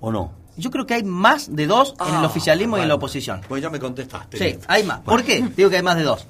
¿o 0.00 0.10
no? 0.12 0.32
Yo 0.56 0.70
creo 0.70 0.86
que 0.86 0.94
hay 0.94 1.04
más 1.04 1.54
de 1.54 1.66
dos 1.68 1.94
en 2.00 2.08
el 2.14 2.24
Ah, 2.24 2.26
oficialismo 2.26 2.78
y 2.78 2.80
en 2.80 2.88
la 2.88 2.94
oposición. 2.96 3.40
Pues 3.48 3.62
ya 3.62 3.70
me 3.70 3.78
contestaste. 3.78 4.36
Sí, 4.38 4.58
hay 4.66 4.82
más. 4.82 5.00
¿Por 5.00 5.22
qué? 5.22 5.46
Digo 5.56 5.70
que 5.70 5.76
hay 5.76 5.82
más 5.82 5.96
de 5.96 6.02
dos. 6.02 6.26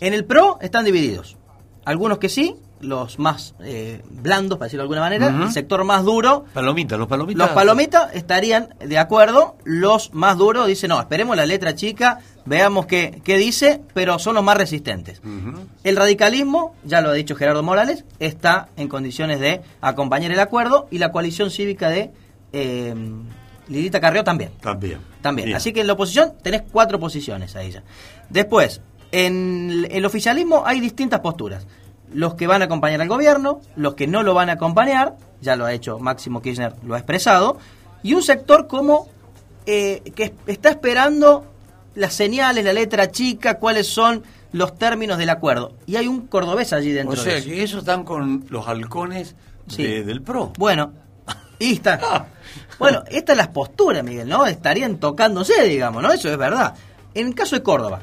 En 0.00 0.14
el 0.14 0.24
PRO 0.24 0.58
están 0.62 0.84
divididos. 0.86 1.36
Algunos 1.84 2.18
que 2.18 2.28
sí, 2.30 2.56
los 2.80 3.18
más 3.18 3.54
eh, 3.60 4.02
blandos, 4.08 4.58
para 4.58 4.66
decirlo 4.66 4.82
de 4.82 4.84
alguna 4.84 5.00
manera, 5.00 5.28
el 5.28 5.50
sector 5.52 5.84
más 5.84 6.04
duro. 6.04 6.44
Palomitas, 6.54 6.98
los 6.98 7.08
palomitas. 7.08 7.46
Los 7.46 7.54
palomitas 7.54 8.14
estarían 8.14 8.74
de 8.78 8.98
acuerdo, 8.98 9.56
los 9.64 10.14
más 10.14 10.38
duros 10.38 10.66
dicen, 10.66 10.88
no, 10.90 11.00
esperemos 11.00 11.36
la 11.36 11.44
letra 11.44 11.74
chica, 11.74 12.20
veamos 12.48 12.86
qué, 12.86 13.20
qué 13.24 13.36
dice, 13.36 13.80
pero 13.94 14.18
son 14.18 14.34
los 14.34 14.42
más 14.44 14.56
resistentes. 14.56 15.20
El 15.84 15.96
radicalismo, 15.96 16.74
ya 16.84 17.00
lo 17.00 17.10
ha 17.10 17.12
dicho 17.12 17.36
Gerardo 17.36 17.62
Morales, 17.62 18.04
está 18.18 18.68
en 18.76 18.88
condiciones 18.88 19.38
de 19.40 19.60
acompañar 19.80 20.30
el 20.32 20.40
acuerdo 20.40 20.88
y 20.90 20.98
la 20.98 21.12
coalición 21.12 21.50
cívica 21.50 21.88
de 21.88 22.10
eh, 22.52 22.94
Lilita 23.68 24.00
Carrió 24.00 24.24
también. 24.24 24.50
También. 24.60 24.98
También. 25.20 25.46
Bien. 25.46 25.56
Así 25.56 25.72
que 25.72 25.82
en 25.82 25.86
la 25.86 25.92
oposición 25.92 26.32
tenés 26.42 26.62
cuatro 26.72 26.98
posiciones 26.98 27.54
ahí 27.56 27.70
ya. 27.70 27.82
Después, 28.30 28.80
en 29.12 29.86
el 29.90 30.04
oficialismo 30.06 30.62
hay 30.66 30.80
distintas 30.80 31.20
posturas. 31.20 31.66
Los 32.12 32.34
que 32.34 32.46
van 32.46 32.62
a 32.62 32.64
acompañar 32.64 33.00
al 33.02 33.08
gobierno, 33.08 33.60
los 33.76 33.94
que 33.94 34.06
no 34.06 34.22
lo 34.22 34.32
van 34.32 34.48
a 34.48 34.54
acompañar, 34.54 35.16
ya 35.42 35.56
lo 35.56 35.66
ha 35.66 35.72
hecho 35.74 35.98
Máximo 35.98 36.40
Kirchner, 36.40 36.72
lo 36.82 36.94
ha 36.94 36.98
expresado, 36.98 37.58
y 38.02 38.14
un 38.14 38.22
sector 38.22 38.66
como 38.66 39.08
eh, 39.66 40.02
que 40.14 40.24
es- 40.24 40.32
está 40.46 40.70
esperando 40.70 41.44
las 41.98 42.14
señales, 42.14 42.64
la 42.64 42.72
letra 42.72 43.10
chica, 43.10 43.58
cuáles 43.58 43.86
son 43.86 44.22
los 44.52 44.76
términos 44.78 45.18
del 45.18 45.30
acuerdo. 45.30 45.74
Y 45.86 45.96
hay 45.96 46.06
un 46.06 46.26
cordobés 46.26 46.72
allí 46.72 46.92
dentro 46.92 47.20
O 47.20 47.22
sea, 47.22 47.34
de 47.34 47.38
eso. 47.40 47.48
que 47.48 47.62
ellos 47.62 47.78
están 47.80 48.04
con 48.04 48.46
los 48.48 48.66
halcones 48.68 49.34
Sí. 49.66 49.82
de- 49.82 50.04
del 50.04 50.22
PRO. 50.22 50.52
Bueno, 50.56 50.92
y 51.58 51.74
está. 51.74 52.28
Bueno, 52.78 53.02
esta 53.08 53.32
es 53.32 53.38
la 53.38 53.52
postura, 53.52 54.02
Miguel, 54.02 54.28
¿no? 54.28 54.46
Estarían 54.46 54.98
tocándose, 54.98 55.62
digamos, 55.64 56.02
¿no? 56.02 56.10
Eso 56.12 56.30
es 56.30 56.38
verdad. 56.38 56.74
En 57.14 57.26
el 57.26 57.34
caso 57.34 57.56
de 57.56 57.62
Córdoba, 57.62 58.00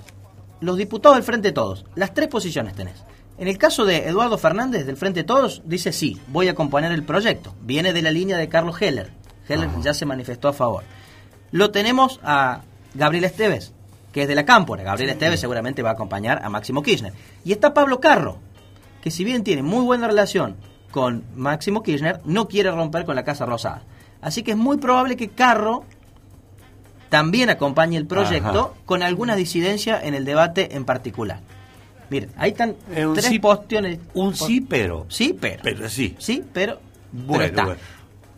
los 0.62 0.78
diputados 0.78 1.18
del 1.18 1.24
Frente 1.24 1.48
de 1.50 1.54
Todos, 1.54 1.86
las 1.96 2.14
tres 2.14 2.28
posiciones 2.28 2.74
tenés. 2.76 3.04
En 3.38 3.48
el 3.48 3.58
caso 3.58 3.84
de 3.86 4.08
Eduardo 4.08 4.38
Fernández 4.38 4.86
del 4.86 4.98
Frente 4.98 5.22
de 5.22 5.24
Todos, 5.26 5.62
dice 5.66 5.92
sí, 5.92 6.20
voy 6.28 6.48
a 6.48 6.52
acompañar 6.52 6.92
el 6.92 7.04
proyecto. 7.04 7.54
Viene 7.62 7.92
de 7.94 8.02
la 8.02 8.12
línea 8.12 8.38
de 8.38 8.48
Carlos 8.50 8.82
Heller. 8.82 9.12
Heller 9.48 9.70
ya 9.82 9.94
se 9.94 10.06
manifestó 10.06 10.48
a 10.48 10.54
favor. 10.54 10.84
Lo 11.52 11.72
tenemos 11.72 12.20
a 12.24 12.62
Gabriel 12.94 13.26
Esteves, 13.26 13.74
que 14.16 14.22
es 14.22 14.30
de 14.30 14.36
la 14.36 14.46
Cámpora. 14.46 14.82
Gabriel 14.82 15.10
Esteves 15.10 15.42
seguramente 15.42 15.82
va 15.84 15.90
a 15.90 15.94
acompañar 15.94 16.40
a 16.42 16.48
Máximo 16.48 16.82
Kirchner. 16.82 17.12
Y 17.44 17.52
está 17.52 17.74
Pablo 17.74 18.00
Carro, 18.00 18.38
que 19.02 19.12
si 19.12 19.26
bien 19.26 19.44
tiene 19.44 19.62
muy 19.62 19.84
buena 19.84 20.08
relación 20.08 20.56
con 20.90 21.26
Máximo 21.36 21.84
Kirchner, 21.84 22.22
no 22.24 22.48
quiere 22.48 22.72
romper 22.72 23.04
con 23.04 23.18
la 23.18 23.26
Casa 23.26 23.46
Rosada. 23.46 23.84
Así 24.22 24.42
que 24.42 24.52
es 24.52 24.58
muy 24.58 24.78
probable 24.78 25.18
que 25.18 25.28
Carro 25.32 25.84
también 27.10 27.50
acompañe 27.50 27.98
el 27.98 28.08
proyecto 28.08 28.72
Ajá. 28.74 28.82
con 28.86 29.04
alguna 29.04 29.36
disidencia 29.36 30.00
en 30.02 30.14
el 30.14 30.24
debate 30.24 30.78
en 30.78 30.86
particular. 30.86 31.42
Miren, 32.10 32.32
ahí 32.38 32.52
están 32.52 32.76
Eh, 32.92 33.06
tres 33.14 33.26
sí- 33.26 33.40
postiones. 33.40 34.00
Un 34.14 34.34
sí, 34.34 34.62
pero. 34.62 35.06
Sí, 35.10 35.38
pero. 35.38 35.62
Pero 35.62 35.90
sí. 35.90 36.16
Sí, 36.20 36.42
pero. 36.54 36.80
pero 37.12 37.26
Bueno, 37.26 37.44
está. 37.44 37.66
bueno. 37.66 37.80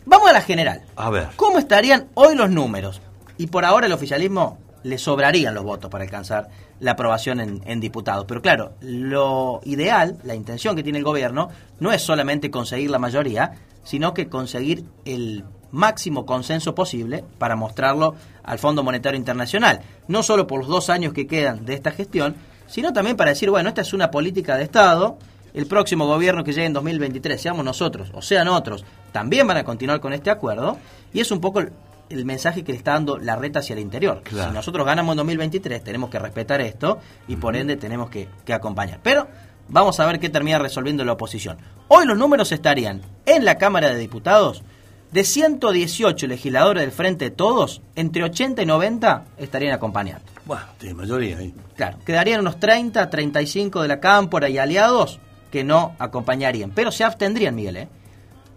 Vamos 0.08 0.28
a 0.28 0.34
la 0.34 0.42
general. 0.42 0.82
A 0.96 1.12
ver. 1.12 1.28
¿Cómo 1.36 1.60
estarían 1.60 2.08
hoy 2.16 2.36
los 2.36 2.50
números? 2.50 3.00
Y 3.38 3.46
por 3.46 3.64
ahora 3.64 3.86
el 3.86 3.94
oficialismo 3.94 4.58
le 4.84 4.98
sobrarían 4.98 5.54
los 5.54 5.64
votos 5.64 5.90
para 5.90 6.04
alcanzar 6.04 6.50
la 6.80 6.92
aprobación 6.92 7.62
en, 7.66 7.80
diputados. 7.80 8.26
Pero 8.28 8.42
claro, 8.42 8.74
lo 8.82 9.62
ideal, 9.66 10.18
la 10.24 10.36
intención 10.36 10.76
que 10.76 10.84
tiene 10.84 11.00
el 11.00 11.04
gobierno, 11.04 11.50
no 11.80 11.92
es 11.92 12.02
solamente 12.02 12.52
conseguir 12.52 12.90
la 12.90 13.00
mayoría, 13.00 13.54
sino 13.84 14.14
que 14.14 14.28
conseguir 14.28 14.86
el 15.06 15.44
máximo 15.72 16.26
consenso 16.26 16.76
posible 16.76 17.24
para 17.38 17.56
mostrarlo 17.56 18.16
al 18.44 18.60
Fondo 18.60 18.84
Monetario 18.84 19.18
Internacional. 19.18 19.82
No 20.08 20.24
solo 20.24 20.48
por 20.48 20.60
los 20.60 20.68
dos 20.68 20.90
años 20.90 21.14
que 21.14 21.28
quedan 21.28 21.66
de 21.66 21.74
esta 21.74 21.92
gestión, 21.92 22.36
sino 22.68 22.94
también 22.94 23.18
para 23.18 23.32
decir, 23.32 23.50
bueno, 23.50 23.70
esta 23.70 23.82
es 23.82 23.94
una 23.94 24.12
política 24.12 24.56
de 24.56 24.64
Estado, 24.64 25.18
el 25.54 25.66
próximo 25.66 26.06
gobierno 26.06 26.44
que 26.44 26.52
llegue 26.52 26.68
en 26.68 26.74
2023, 26.74 27.42
seamos 27.42 27.66
nosotros 27.66 28.12
o 28.14 28.22
sean 28.22 28.48
otros, 28.48 28.86
también 29.12 29.48
van 29.48 29.58
a 29.58 29.64
continuar 29.64 30.00
con 30.00 30.14
este 30.14 30.30
acuerdo, 30.30 30.78
y 31.14 31.20
es 31.20 31.32
un 31.32 31.42
poco 31.42 31.62
el, 32.10 32.26
mensaje 32.26 32.64
que 32.64 32.72
le 32.72 32.78
está 32.78 32.94
dando 32.94 33.18
la 33.18 33.36
reta 33.36 33.60
hacia 33.60 33.74
el 33.74 33.80
interior. 33.80 34.22
Claro. 34.24 34.50
Si 34.50 34.56
nosotros 34.56 34.86
ganamos 34.86 35.14
en 35.14 35.18
2023, 35.18 35.84
tenemos 35.84 36.10
que 36.10 36.20
respetar 36.20 36.62
esto 36.62 37.00
y 37.28 37.36
por 37.36 37.56
ende 37.56 37.78
tenemos 37.78 38.10
que, 38.10 38.28
que 38.46 38.54
acompañar. 38.54 39.00
Pero 39.04 39.28
vamos 39.68 40.00
a 40.00 40.06
ver 40.06 40.20
qué 40.20 40.30
termina 40.30 40.60
resolviendo 40.60 41.04
la 41.06 41.14
oposición. 41.14 41.58
Hoy 41.88 42.06
los 42.06 42.18
números 42.18 42.52
estarían 42.52 43.02
en 43.26 43.46
la 43.46 43.58
Cámara 43.58 43.90
de 43.90 43.98
Diputados. 43.98 44.64
De 45.12 45.24
118 45.24 46.28
legisladores 46.28 46.82
del 46.82 46.92
Frente 46.92 47.26
de 47.26 47.32
Todos, 47.32 47.82
entre 47.96 48.26
80 48.26 48.62
y 48.62 48.66
90 48.66 49.24
estarían 49.38 49.74
acompañando. 49.74 50.26
Bueno, 50.46 50.64
tiene 50.78 50.96
mayoría 50.96 51.38
ahí. 51.38 51.54
Claro, 51.78 51.98
quedarían 52.06 52.42
unos 52.42 52.60
30, 52.60 53.10
35 53.10 53.82
de 53.82 53.88
la 53.88 54.02
Cámpora 54.02 54.50
y 54.50 54.58
aliados 54.58 55.22
que 55.50 55.64
no 55.64 55.96
acompañarían, 55.98 56.72
pero 56.72 56.92
se 56.92 57.06
abstendrían, 57.06 57.56
Miguel, 57.56 57.78
¿eh? 57.78 57.88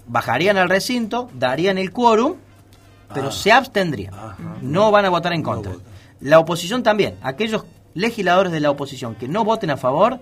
Bajarían 0.09 0.57
al 0.57 0.69
recinto, 0.69 1.31
darían 1.35 1.79
el 1.79 1.93
quórum, 1.93 2.35
pero 3.15 3.29
Ah. 3.29 3.33
se 3.33 3.53
abstendrían. 3.53 4.15
No 4.63 4.91
van 4.91 5.05
a 5.05 5.09
votar 5.11 5.33
en 5.33 5.43
contra. 5.43 5.73
La 6.21 6.39
oposición 6.39 6.83
también, 6.83 7.17
aquellos 7.23 7.65
legisladores 7.95 8.53
de 8.53 8.61
la 8.61 8.71
oposición 8.71 9.15
que 9.15 9.27
no 9.29 9.45
voten 9.45 9.71
a 9.71 9.77
favor 9.77 10.21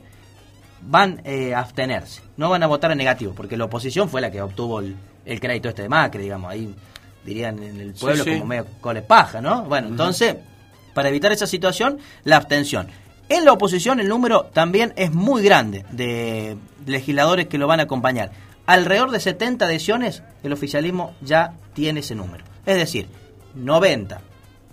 van 0.81 1.21
eh, 1.25 1.55
a 1.55 1.61
abstenerse, 1.61 2.23
no 2.37 2.51
van 2.51 2.63
a 2.63 2.67
votar 2.67 2.91
en 2.93 2.99
negativo, 2.99 3.33
porque 3.35 3.57
la 3.57 3.65
oposición 3.65 4.09
fue 4.09 4.21
la 4.21 4.31
que 4.31 4.41
obtuvo 4.41 4.79
el, 4.81 4.97
el 5.25 5.41
crédito 5.41 5.69
este 5.69 5.83
de 5.83 5.89
Macri, 5.89 6.23
digamos, 6.23 6.51
ahí 6.51 6.73
dirían 7.25 7.61
en 7.63 7.81
el 7.81 7.93
pueblo 7.95 8.25
sí. 8.25 8.33
como 8.33 8.47
medio 8.47 8.67
cole 8.81 9.03
paja, 9.03 9.41
¿no? 9.41 9.65
Bueno, 9.65 9.89
entonces, 9.89 10.37
para 10.95 11.09
evitar 11.09 11.33
esa 11.33 11.47
situación, 11.47 11.99
la 12.25 12.37
abstención. 12.37 12.89
En 13.29 13.45
la 13.45 13.53
oposición 13.53 14.01
el 14.01 14.09
número 14.09 14.45
también 14.55 14.95
es 14.97 15.13
muy 15.13 15.43
grande 15.43 15.85
de 15.91 16.57
legisladores 16.87 17.49
que 17.49 17.59
lo 17.59 17.67
van 17.67 17.81
a 17.81 17.83
acompañar. 17.83 18.31
Alrededor 18.65 19.11
de 19.11 19.21
70 19.21 19.65
adhesiones, 19.67 20.23
el 20.43 20.53
oficialismo 20.53 21.15
ya 21.21 21.53
tiene 21.75 22.01
ese 22.01 22.15
número. 22.15 22.45
Es 22.69 22.77
decir, 22.77 23.09
90 23.55 24.21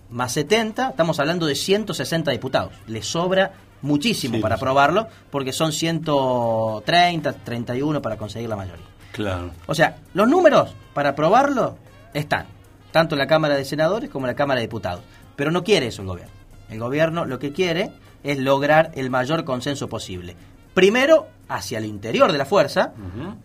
más 0.09 0.33
70, 0.33 0.89
estamos 0.89 1.17
hablando 1.21 1.45
de 1.45 1.55
160 1.55 2.29
diputados. 2.29 2.73
Le 2.87 3.01
sobra 3.01 3.53
muchísimo 3.81 4.35
Sí, 4.35 4.41
para 4.41 4.55
le 4.55 4.57
aprobarlo, 4.57 5.07
porque 5.31 5.53
son 5.53 5.71
130, 5.71 7.31
31 7.31 8.01
para 8.01 8.17
conseguir 8.17 8.49
la 8.49 8.57
mayoría. 8.57 8.85
Claro. 9.13 9.51
O 9.65 9.73
sea, 9.73 9.99
los 10.13 10.27
números 10.27 10.75
para 10.93 11.11
aprobarlo 11.11 11.77
están, 12.13 12.47
tanto 12.91 13.15
en 13.15 13.19
la 13.19 13.27
Cámara 13.27 13.55
de 13.55 13.63
Senadores 13.63 14.09
como 14.09 14.25
en 14.25 14.31
la 14.31 14.35
Cámara 14.35 14.59
de 14.59 14.67
Diputados. 14.67 15.01
Pero 15.37 15.51
no 15.51 15.63
quiere 15.63 15.87
eso 15.87 16.01
el 16.01 16.09
gobierno. 16.09 16.33
El 16.69 16.79
gobierno 16.79 17.23
lo 17.23 17.39
que 17.39 17.53
quiere 17.53 17.91
es 18.23 18.39
lograr 18.39 18.91
el 18.95 19.09
mayor 19.09 19.45
consenso 19.45 19.87
posible. 19.87 20.35
Primero, 20.73 21.29
hacia 21.47 21.77
el 21.77 21.85
interior 21.85 22.33
de 22.33 22.37
la 22.37 22.45
fuerza, 22.45 22.91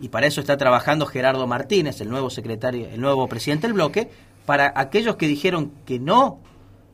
y 0.01 0.09
para 0.09 0.27
eso 0.27 0.41
está 0.41 0.57
trabajando 0.57 1.07
Gerardo 1.07 1.47
Martínez, 1.47 2.01
el 2.01 2.09
nuevo 2.09 2.31
secretario, 2.31 2.89
el 2.89 3.01
nuevo 3.01 3.29
presidente 3.29 3.69
del 3.69 3.75
bloque, 3.75 4.11
para 4.47 4.73
aquellos 4.77 5.17
que 5.17 5.27
dijeron 5.27 5.73
que 5.87 5.99
no, 5.99 6.39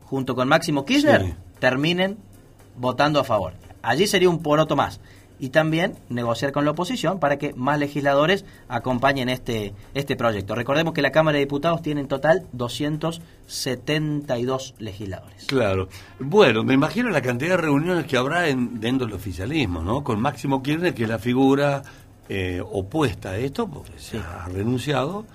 junto 0.05 0.35
con 0.35 0.47
Máximo 0.47 0.85
Kirchner, 0.85 1.21
Sí. 1.23 1.33
terminen 1.59 2.17
votando 2.77 3.19
a 3.19 3.23
favor. 3.23 3.53
Allí 3.81 4.05
sería 4.07 4.29
un 4.29 4.41
poroto 4.43 4.75
más. 4.75 4.99
Y 5.39 5.49
también 5.49 5.93
negociar 6.09 6.51
con 6.51 6.65
la 6.65 6.71
oposición 6.71 7.19
para 7.19 7.37
que 7.37 7.53
más 7.53 7.77
legisladores 7.77 8.43
acompañen 8.69 9.29
este, 9.29 9.75
este 9.93 10.15
proyecto. 10.15 10.55
Recordemos 10.55 10.95
que 10.95 11.03
la 11.03 11.11
Cámara 11.11 11.35
de 11.37 11.41
Diputados 11.45 11.83
tiene 11.83 12.01
en 12.01 12.07
total 12.07 12.47
272 13.47 14.73
legisladores. 14.79 15.45
Claro. 15.45 15.89
Bueno, 16.19 16.63
me 16.63 16.73
imagino 16.73 17.09
la 17.09 17.21
cantidad 17.21 17.51
de 17.51 17.57
reuniones 17.57 18.05
que 18.07 18.17
habrá 18.17 18.47
en, 18.49 18.79
dentro 18.79 19.05
del 19.07 19.15
oficialismo, 19.15 19.81
¿no? 19.83 20.03
Con 20.03 20.19
Máximo 20.19 20.63
Kirchner, 20.63 20.93
que 20.95 21.03
es 21.03 21.09
la 21.09 21.19
figura 21.19 21.83
eh, 22.29 22.61
opuesta 22.71 23.29
a 23.31 23.37
esto, 23.37 23.67
porque 23.67 23.93
se 23.97 24.17
ha 24.17 24.47
renunciado 24.47 25.25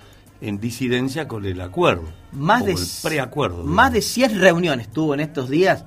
en 0.42 0.58
disidencia 0.60 1.26
con 1.28 1.44
el 1.46 1.60
acuerdo. 1.60 2.04
Más 2.32 2.64
de, 2.66 2.72
el 2.72 2.78
preacuerdo. 3.02 3.64
más 3.64 3.92
de 3.92 4.02
100 4.02 4.38
reuniones 4.40 4.88
tuvo 4.90 5.14
en 5.14 5.20
estos 5.20 5.48
días 5.48 5.84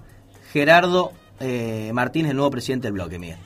Gerardo 0.51 1.11
eh, 1.39 1.91
Martínez, 1.93 2.31
el 2.31 2.37
nuevo 2.37 2.51
presidente 2.51 2.87
del 2.87 2.93
bloque, 2.93 3.19
Miguel. 3.19 3.37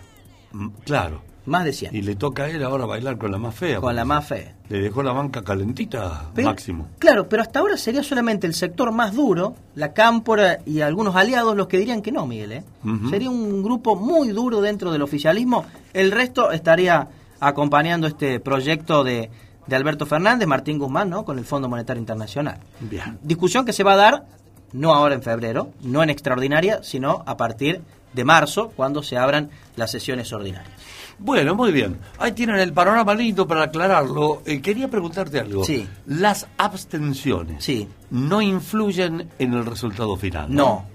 Mm, 0.51 0.67
Claro. 0.85 1.27
Más 1.45 1.65
de 1.65 1.73
100. 1.73 1.95
Y 1.95 2.03
le 2.03 2.15
toca 2.15 2.43
a 2.43 2.49
él 2.49 2.61
ahora 2.63 2.85
bailar 2.85 3.17
con 3.17 3.31
la 3.31 3.39
más 3.39 3.55
fea. 3.55 3.79
Con 3.79 3.95
la 3.95 4.05
más 4.05 4.27
fea. 4.27 4.53
Le 4.67 4.81
dejó 4.81 5.01
la 5.01 5.13
banca 5.13 5.41
calentita 5.41 6.29
Pero- 6.35 6.47
Máximo. 6.49 6.89
Claro, 6.99 7.27
pero 7.27 7.41
hasta 7.41 7.57
ahora 7.59 7.75
sería 7.75 8.03
solamente 8.03 8.45
el 8.45 8.53
sector 8.53 8.91
más 8.91 9.15
duro, 9.15 9.55
la 9.73 9.93
Cámpora 9.93 10.59
y 10.67 10.81
algunos 10.81 11.15
aliados 11.15 11.57
los 11.57 11.65
que 11.67 11.79
dirían 11.79 12.03
que 12.03 12.11
no, 12.11 12.27
Miguel. 12.27 12.51
¿eh? 12.51 12.63
Sería 13.09 13.31
un 13.31 13.63
grupo 13.63 13.95
muy 13.95 14.27
duro 14.29 14.61
dentro 14.61 14.91
del 14.91 15.01
oficialismo. 15.01 15.65
El 15.91 16.11
resto 16.11 16.51
estaría 16.51 17.07
acompañando 17.39 18.05
este 18.05 18.39
proyecto 18.39 19.03
de, 19.03 19.31
de 19.69 19.75
Alberto 19.75 20.05
Fernández, 20.05 20.47
Martín 20.47 20.77
Guzmán, 20.79 21.09
¿no? 21.09 21.23
con 21.23 21.37
el 21.39 21.45
Fondo 21.45 21.69
Monetario 21.69 21.99
Internacional. 21.99 22.57
Bien. 22.81 23.17
Discusión 23.21 23.65
que 23.65 23.73
se 23.73 23.83
va 23.83 23.93
a 23.93 23.97
dar 23.97 24.25
no 24.73 24.93
ahora 24.93 25.15
en 25.15 25.21
febrero, 25.23 25.71
no 25.81 26.03
en 26.03 26.09
extraordinaria, 26.09 26.79
sino 26.83 27.23
a 27.25 27.37
partir 27.37 27.81
de 28.13 28.23
marzo, 28.23 28.71
cuando 28.75 29.01
se 29.03 29.17
abran 29.17 29.49
las 29.75 29.91
sesiones 29.91 30.33
ordinarias. 30.33 30.73
Bueno, 31.19 31.53
muy 31.53 31.71
bien. 31.71 31.97
Ahí 32.17 32.31
tienen 32.31 32.57
el 32.57 32.71
panorama 32.73 33.13
lindo 33.13 33.45
para 33.47 33.63
aclararlo. 33.63 34.41
Eh, 34.45 34.61
quería 34.61 34.87
preguntarte 34.87 35.39
algo. 35.39 35.63
Sí. 35.63 35.87
Las 36.07 36.47
abstenciones 36.57 37.63
Sí. 37.63 37.87
no 38.09 38.41
influyen 38.41 39.29
en 39.37 39.53
el 39.53 39.65
resultado 39.65 40.15
final. 40.17 40.47
No, 40.53 40.85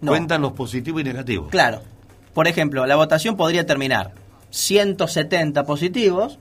no. 0.00 0.10
Cuentan 0.12 0.42
los 0.42 0.52
positivos 0.52 1.00
y 1.02 1.04
negativos. 1.04 1.48
Claro. 1.50 1.80
Por 2.32 2.48
ejemplo, 2.48 2.86
la 2.86 2.96
votación 2.96 3.36
podría 3.36 3.66
terminar 3.66 4.12
170 4.50 5.64
positivos, 5.64 6.38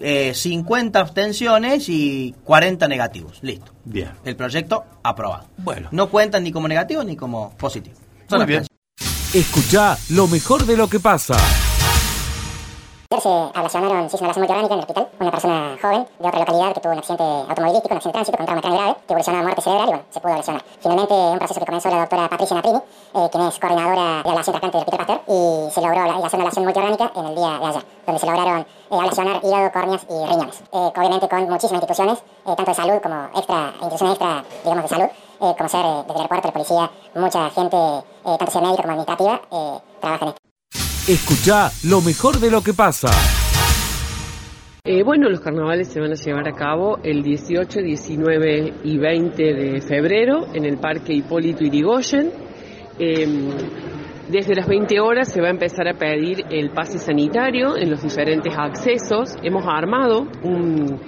eh, 0.00 0.32
50 0.34 0.98
abstenciones 1.00 1.88
y 1.88 2.34
40 2.44 2.88
negativos. 2.88 3.38
Listo. 3.42 3.72
Bien. 3.84 4.10
El 4.24 4.36
proyecto 4.36 4.84
aprobado. 5.02 5.46
Bueno. 5.58 5.88
No 5.92 6.08
cuentan 6.08 6.44
ni 6.44 6.52
como 6.52 6.68
negativo 6.68 7.02
ni 7.04 7.16
como 7.16 7.56
positivo. 7.56 7.96
Son 8.28 8.38
Muy 8.38 8.46
bien. 8.46 8.60
abstenciones. 8.60 9.34
Escucha 9.34 9.98
lo 10.10 10.26
mejor 10.26 10.64
de 10.66 10.76
lo 10.76 10.88
que 10.88 11.00
pasa. 11.00 11.36
Ayer 13.10 13.22
se 13.22 13.58
ablacionaron, 13.58 14.04
hizo 14.04 14.18
una 14.18 14.26
ablación 14.26 14.42
multiorgánica 14.42 14.74
en 14.74 14.80
el 14.80 14.84
hospital, 14.84 15.08
una 15.18 15.30
persona 15.30 15.78
joven 15.80 16.06
de 16.18 16.28
otra 16.28 16.40
localidad 16.40 16.74
que 16.74 16.80
tuvo 16.80 16.92
un 16.92 16.98
accidente 16.98 17.24
automovilístico, 17.24 17.94
un 17.94 17.96
accidente 17.96 18.08
de 18.08 18.12
tránsito 18.12 18.36
con 18.36 18.46
trauma 18.60 18.76
grave, 18.76 18.96
que 19.00 19.12
evolucionó 19.14 19.38
a 19.38 19.42
muerte 19.42 19.62
cerebral 19.62 19.88
y 19.88 19.90
bueno, 19.92 20.04
se 20.10 20.20
pudo 20.20 20.32
ablacionar. 20.32 20.62
Finalmente, 20.78 21.14
un 21.14 21.38
proceso 21.38 21.60
que 21.60 21.66
comenzó 21.66 21.88
la 21.88 22.00
doctora 22.00 22.28
Patricia 22.28 22.56
Naprini, 22.56 22.78
eh, 22.78 23.28
quien 23.32 23.42
es 23.48 23.58
coordinadora 23.58 24.22
de 24.22 24.28
ablación 24.28 24.52
tratante 24.52 24.76
del 24.76 24.84
Hospital 24.84 25.06
Pasteur, 25.06 25.20
y 25.24 25.70
se 25.72 25.80
logró 25.80 26.04
la, 26.04 26.14
hacer 26.20 26.36
una 26.36 26.44
ablación 26.44 26.64
multiorgánica 26.68 27.12
en 27.16 27.24
el 27.24 27.34
día 27.34 27.52
de 27.58 27.64
ayer, 27.64 27.84
donde 28.04 28.20
se 28.20 28.26
lograron 28.26 28.60
eh, 28.60 28.66
ablacionar 28.90 29.36
hígado, 29.42 29.72
córneas 29.72 30.02
y 30.04 30.16
riñones. 30.28 30.60
Eh, 30.60 30.92
obviamente 30.92 31.28
con 31.32 31.48
muchísimas 31.48 31.80
instituciones, 31.80 32.18
eh, 32.20 32.54
tanto 32.60 32.64
de 32.66 32.74
salud 32.74 33.00
como 33.00 33.18
extra, 33.32 33.72
instituciones 33.80 34.12
extra, 34.20 34.44
digamos, 34.64 34.84
de 34.84 34.88
salud, 34.92 35.08
eh, 35.08 35.54
como 35.56 35.68
ser 35.70 35.80
eh, 35.80 36.04
desde 36.04 36.12
el 36.12 36.20
aeropuerto, 36.28 36.48
la 36.48 36.52
policía, 36.52 36.90
mucha 37.16 37.48
gente, 37.56 37.76
eh, 37.80 38.36
tanto 38.36 38.50
sea 38.52 38.60
médica 38.60 38.82
como 38.84 38.92
administrativa, 39.00 39.40
eh, 39.48 39.80
trabaja 39.96 40.24
en 40.24 40.28
esto. 40.28 40.47
Escucha 41.08 41.70
lo 41.84 42.02
mejor 42.02 42.38
de 42.38 42.50
lo 42.50 42.60
que 42.60 42.74
pasa. 42.74 43.08
Eh, 44.84 45.02
bueno, 45.02 45.30
los 45.30 45.40
carnavales 45.40 45.88
se 45.88 46.00
van 46.00 46.10
a 46.10 46.14
llevar 46.14 46.46
a 46.46 46.52
cabo 46.52 46.98
el 47.02 47.22
18, 47.22 47.80
19 47.80 48.74
y 48.84 48.98
20 48.98 49.42
de 49.42 49.80
febrero 49.80 50.48
en 50.52 50.66
el 50.66 50.76
Parque 50.76 51.14
Hipólito 51.14 51.64
Irigoyen. 51.64 52.30
Eh, 52.98 53.26
desde 54.28 54.54
las 54.54 54.68
20 54.68 55.00
horas 55.00 55.32
se 55.32 55.40
va 55.40 55.46
a 55.46 55.50
empezar 55.50 55.88
a 55.88 55.94
pedir 55.94 56.44
el 56.50 56.68
pase 56.72 56.98
sanitario 56.98 57.74
en 57.78 57.88
los 57.88 58.02
diferentes 58.02 58.52
accesos. 58.54 59.34
Hemos 59.42 59.64
armado 59.66 60.26
un, 60.42 61.00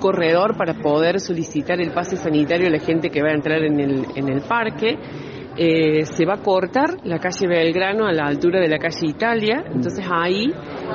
corredor 0.00 0.56
para 0.56 0.74
poder 0.74 1.20
solicitar 1.20 1.80
el 1.80 1.92
pase 1.92 2.16
sanitario 2.16 2.66
a 2.66 2.70
la 2.70 2.80
gente 2.80 3.10
que 3.10 3.22
va 3.22 3.28
a 3.28 3.34
entrar 3.34 3.62
en 3.62 3.78
el 4.28 4.40
parque. 4.40 4.98
Eh, 5.58 6.04
se 6.04 6.26
va 6.26 6.34
a 6.34 6.42
cortar 6.42 6.98
la 7.04 7.18
calle 7.18 7.46
Belgrano 7.48 8.06
a 8.06 8.12
la 8.12 8.26
altura 8.26 8.60
de 8.60 8.68
la 8.68 8.78
calle 8.78 9.06
Italia, 9.06 9.64
entonces 9.66 10.04
ahí 10.10 10.52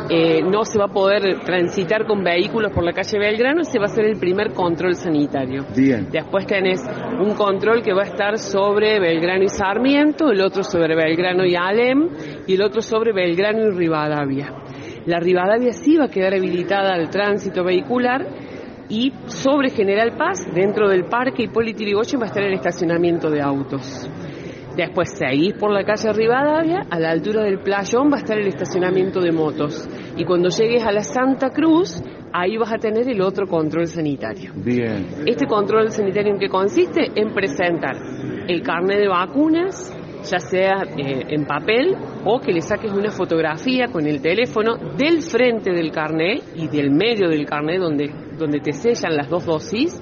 eh, 0.08 0.44
no 0.44 0.64
se 0.66 0.78
va 0.78 0.86
a 0.86 0.94
poder 0.94 1.40
transitar 1.40 2.06
con 2.06 2.24
vehículos 2.24 2.72
por 2.72 2.84
la 2.84 2.94
calle 2.94 3.18
Belgrano 3.18 3.64
se 3.64 3.80
va 3.80 3.86
a 3.86 3.88
hacer 3.88 4.06
el 4.06 4.20
primer 4.20 4.54
control 4.54 4.94
sanitario. 4.94 5.66
Bien. 5.76 6.10
Después 6.12 6.46
tenés 6.46 6.80
un 7.20 7.34
control 7.34 7.82
que 7.82 7.92
va 7.92 8.04
a 8.04 8.06
estar 8.06 8.38
sobre 8.38 9.00
Belgrano 9.00 9.44
y 9.44 9.50
Sarmiento, 9.50 10.30
el 10.30 10.42
otro 10.42 10.62
sobre 10.62 10.96
Belgrano 10.96 11.44
y 11.44 11.56
Alem 11.56 12.10
y 12.46 12.54
el 12.54 12.62
otro 12.62 12.82
sobre 12.82 13.14
Belgrano 13.14 13.68
y 13.68 13.72
Rivadavia. 13.72 14.54
La 15.08 15.20
Rivadavia 15.20 15.74
sí 15.74 15.98
va 15.98 16.06
a 16.06 16.10
quedar 16.10 16.36
habilitada 16.36 16.94
al 16.94 17.10
tránsito 17.10 17.64
vehicular 17.64 18.28
y 18.90 19.12
sobre 19.28 19.70
General 19.70 20.16
Paz, 20.18 20.46
dentro 20.54 20.90
del 20.90 21.06
parque 21.06 21.44
Hipólito 21.44 21.80
Yrigoyen, 21.80 22.20
va 22.20 22.26
a 22.26 22.28
estar 22.28 22.44
el 22.44 22.54
estacionamiento 22.54 23.30
de 23.30 23.42
autos. 23.42 24.08
Después 24.76 25.10
seguís 25.18 25.54
por 25.54 25.72
la 25.72 25.84
calle 25.84 26.14
Rivadavia, 26.14 26.82
a 26.90 27.00
la 27.00 27.12
altura 27.12 27.44
del 27.44 27.60
playón 27.60 28.10
va 28.12 28.18
a 28.18 28.20
estar 28.20 28.38
el 28.38 28.48
estacionamiento 28.48 29.20
de 29.20 29.32
motos. 29.32 29.88
Y 30.16 30.24
cuando 30.24 30.50
llegues 30.50 30.84
a 30.84 30.92
la 30.92 31.04
Santa 31.04 31.50
Cruz, 31.50 32.02
ahí 32.34 32.58
vas 32.58 32.72
a 32.72 32.78
tener 32.78 33.10
el 33.10 33.22
otro 33.22 33.48
control 33.48 33.88
sanitario. 33.88 34.54
Bien. 34.56 35.06
Este 35.26 35.46
control 35.46 35.92
sanitario 35.92 36.34
en 36.34 36.40
qué 36.40 36.48
consiste? 36.48 37.12
En 37.16 37.34
presentar 37.34 37.96
el 38.48 38.62
carnet 38.62 39.00
de 39.00 39.08
vacunas, 39.08 39.94
ya 40.24 40.40
sea 40.40 40.84
eh, 40.98 41.24
en 41.30 41.46
papel 41.46 41.96
o 42.26 42.40
que 42.40 42.52
le 42.52 42.62
saques 42.62 42.92
una 42.92 43.12
fotografía 43.12 43.88
con 43.88 44.06
el 44.06 44.22
teléfono 44.22 44.78
del 44.98 45.22
frente 45.22 45.72
del 45.72 45.92
carnet 45.92 46.44
y 46.56 46.68
del 46.68 46.92
medio 46.92 47.28
del 47.28 47.46
carnet 47.46 47.80
donde, 47.80 48.12
donde 48.38 48.60
te 48.60 48.72
sellan 48.72 49.16
las 49.16 49.30
dos 49.30 49.46
dosis, 49.46 50.00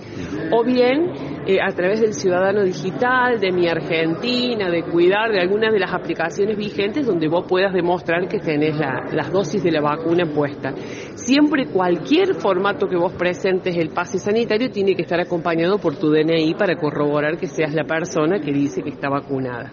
o 0.52 0.64
bien 0.64 1.29
eh, 1.52 1.58
a 1.60 1.72
través 1.74 2.00
del 2.00 2.14
Ciudadano 2.14 2.64
Digital, 2.64 3.40
de 3.40 3.52
Mi 3.52 3.68
Argentina, 3.68 4.70
de 4.70 4.84
Cuidar, 4.84 5.32
de 5.32 5.40
algunas 5.40 5.74
de 5.74 5.80
las 5.80 5.92
aplicaciones 5.92 6.56
vigentes 6.56 7.08
donde 7.08 7.28
vos 7.28 7.46
puedas 7.50 7.74
demostrar 7.74 8.28
que 8.28 8.38
tenés 8.38 8.78
la- 8.78 9.08
las 9.12 9.32
dosis 9.32 9.64
de 9.64 9.72
la 9.72 9.82
vacuna 9.82 10.28
puesta. 10.28 10.76
Siempre 11.16 11.66
cualquier 11.66 12.36
formato 12.36 12.86
que 12.88 12.96
vos 12.98 13.14
presentes 13.14 13.76
el 13.78 13.90
pase 13.90 14.20
sanitario 14.20 14.70
tiene 14.70 14.96
que 14.96 15.02
estar 15.02 15.20
acompañado 15.20 15.80
por 15.80 15.96
tu 15.96 16.12
DNI 16.12 16.54
para 16.54 16.76
corroborar 16.76 17.38
que 17.38 17.48
seas 17.48 17.74
la 17.74 17.84
persona 17.84 18.40
que 18.40 18.52
dice 18.52 18.84
que 18.84 18.90
está 18.92 19.10
vacunada. 19.10 19.72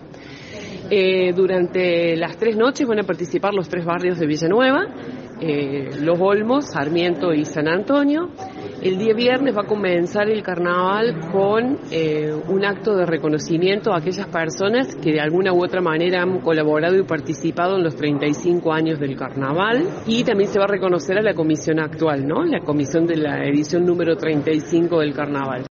Eh, 0.89 1.33
durante 1.35 2.17
las 2.17 2.37
tres 2.39 2.57
noches 2.57 2.87
van 2.87 3.01
a 3.01 3.03
participar 3.03 3.53
los 3.53 3.69
tres 3.69 3.85
barrios 3.85 4.19
de 4.19 4.27
Villanueva, 4.27 4.87
eh, 5.41 5.91
Los 6.01 6.19
Olmos, 6.21 6.71
Sarmiento 6.71 7.33
y 7.33 7.45
San 7.45 7.69
Antonio. 7.69 8.31
El 8.83 8.99
día 8.99 9.15
viernes 9.15 9.57
va 9.57 9.63
a 9.63 9.67
comenzar 9.67 10.29
el 10.29 10.43
carnaval 10.43 11.31
con 11.33 11.79
eh, 11.91 12.33
un 12.49 12.65
acto 12.65 12.95
de 12.95 13.07
reconocimiento 13.07 13.93
a 13.93 13.99
aquellas 13.99 14.27
personas 14.29 14.95
que 14.97 15.13
de 15.13 15.21
alguna 15.21 15.53
u 15.53 15.65
otra 15.65 15.81
manera 15.81 16.23
han 16.23 16.41
colaborado 16.41 16.97
y 16.97 17.03
participado 17.03 17.77
en 17.77 17.85
los 17.85 17.97
35 17.97 18.73
años 18.73 19.01
del 19.01 19.17
carnaval. 19.17 19.89
Y 20.07 20.25
también 20.25 20.51
se 20.51 20.59
va 20.59 20.67
a 20.67 20.69
reconocer 20.69 21.19
a 21.19 21.23
la 21.23 21.35
comisión 21.35 21.81
actual, 21.81 22.27
¿no? 22.27 22.45
La 22.45 22.61
comisión 22.61 23.07
de 23.07 23.17
la 23.17 23.45
edición 23.45 23.85
número 23.85 24.17
35 24.17 25.01
del 25.01 25.15
carnaval. 25.15 25.65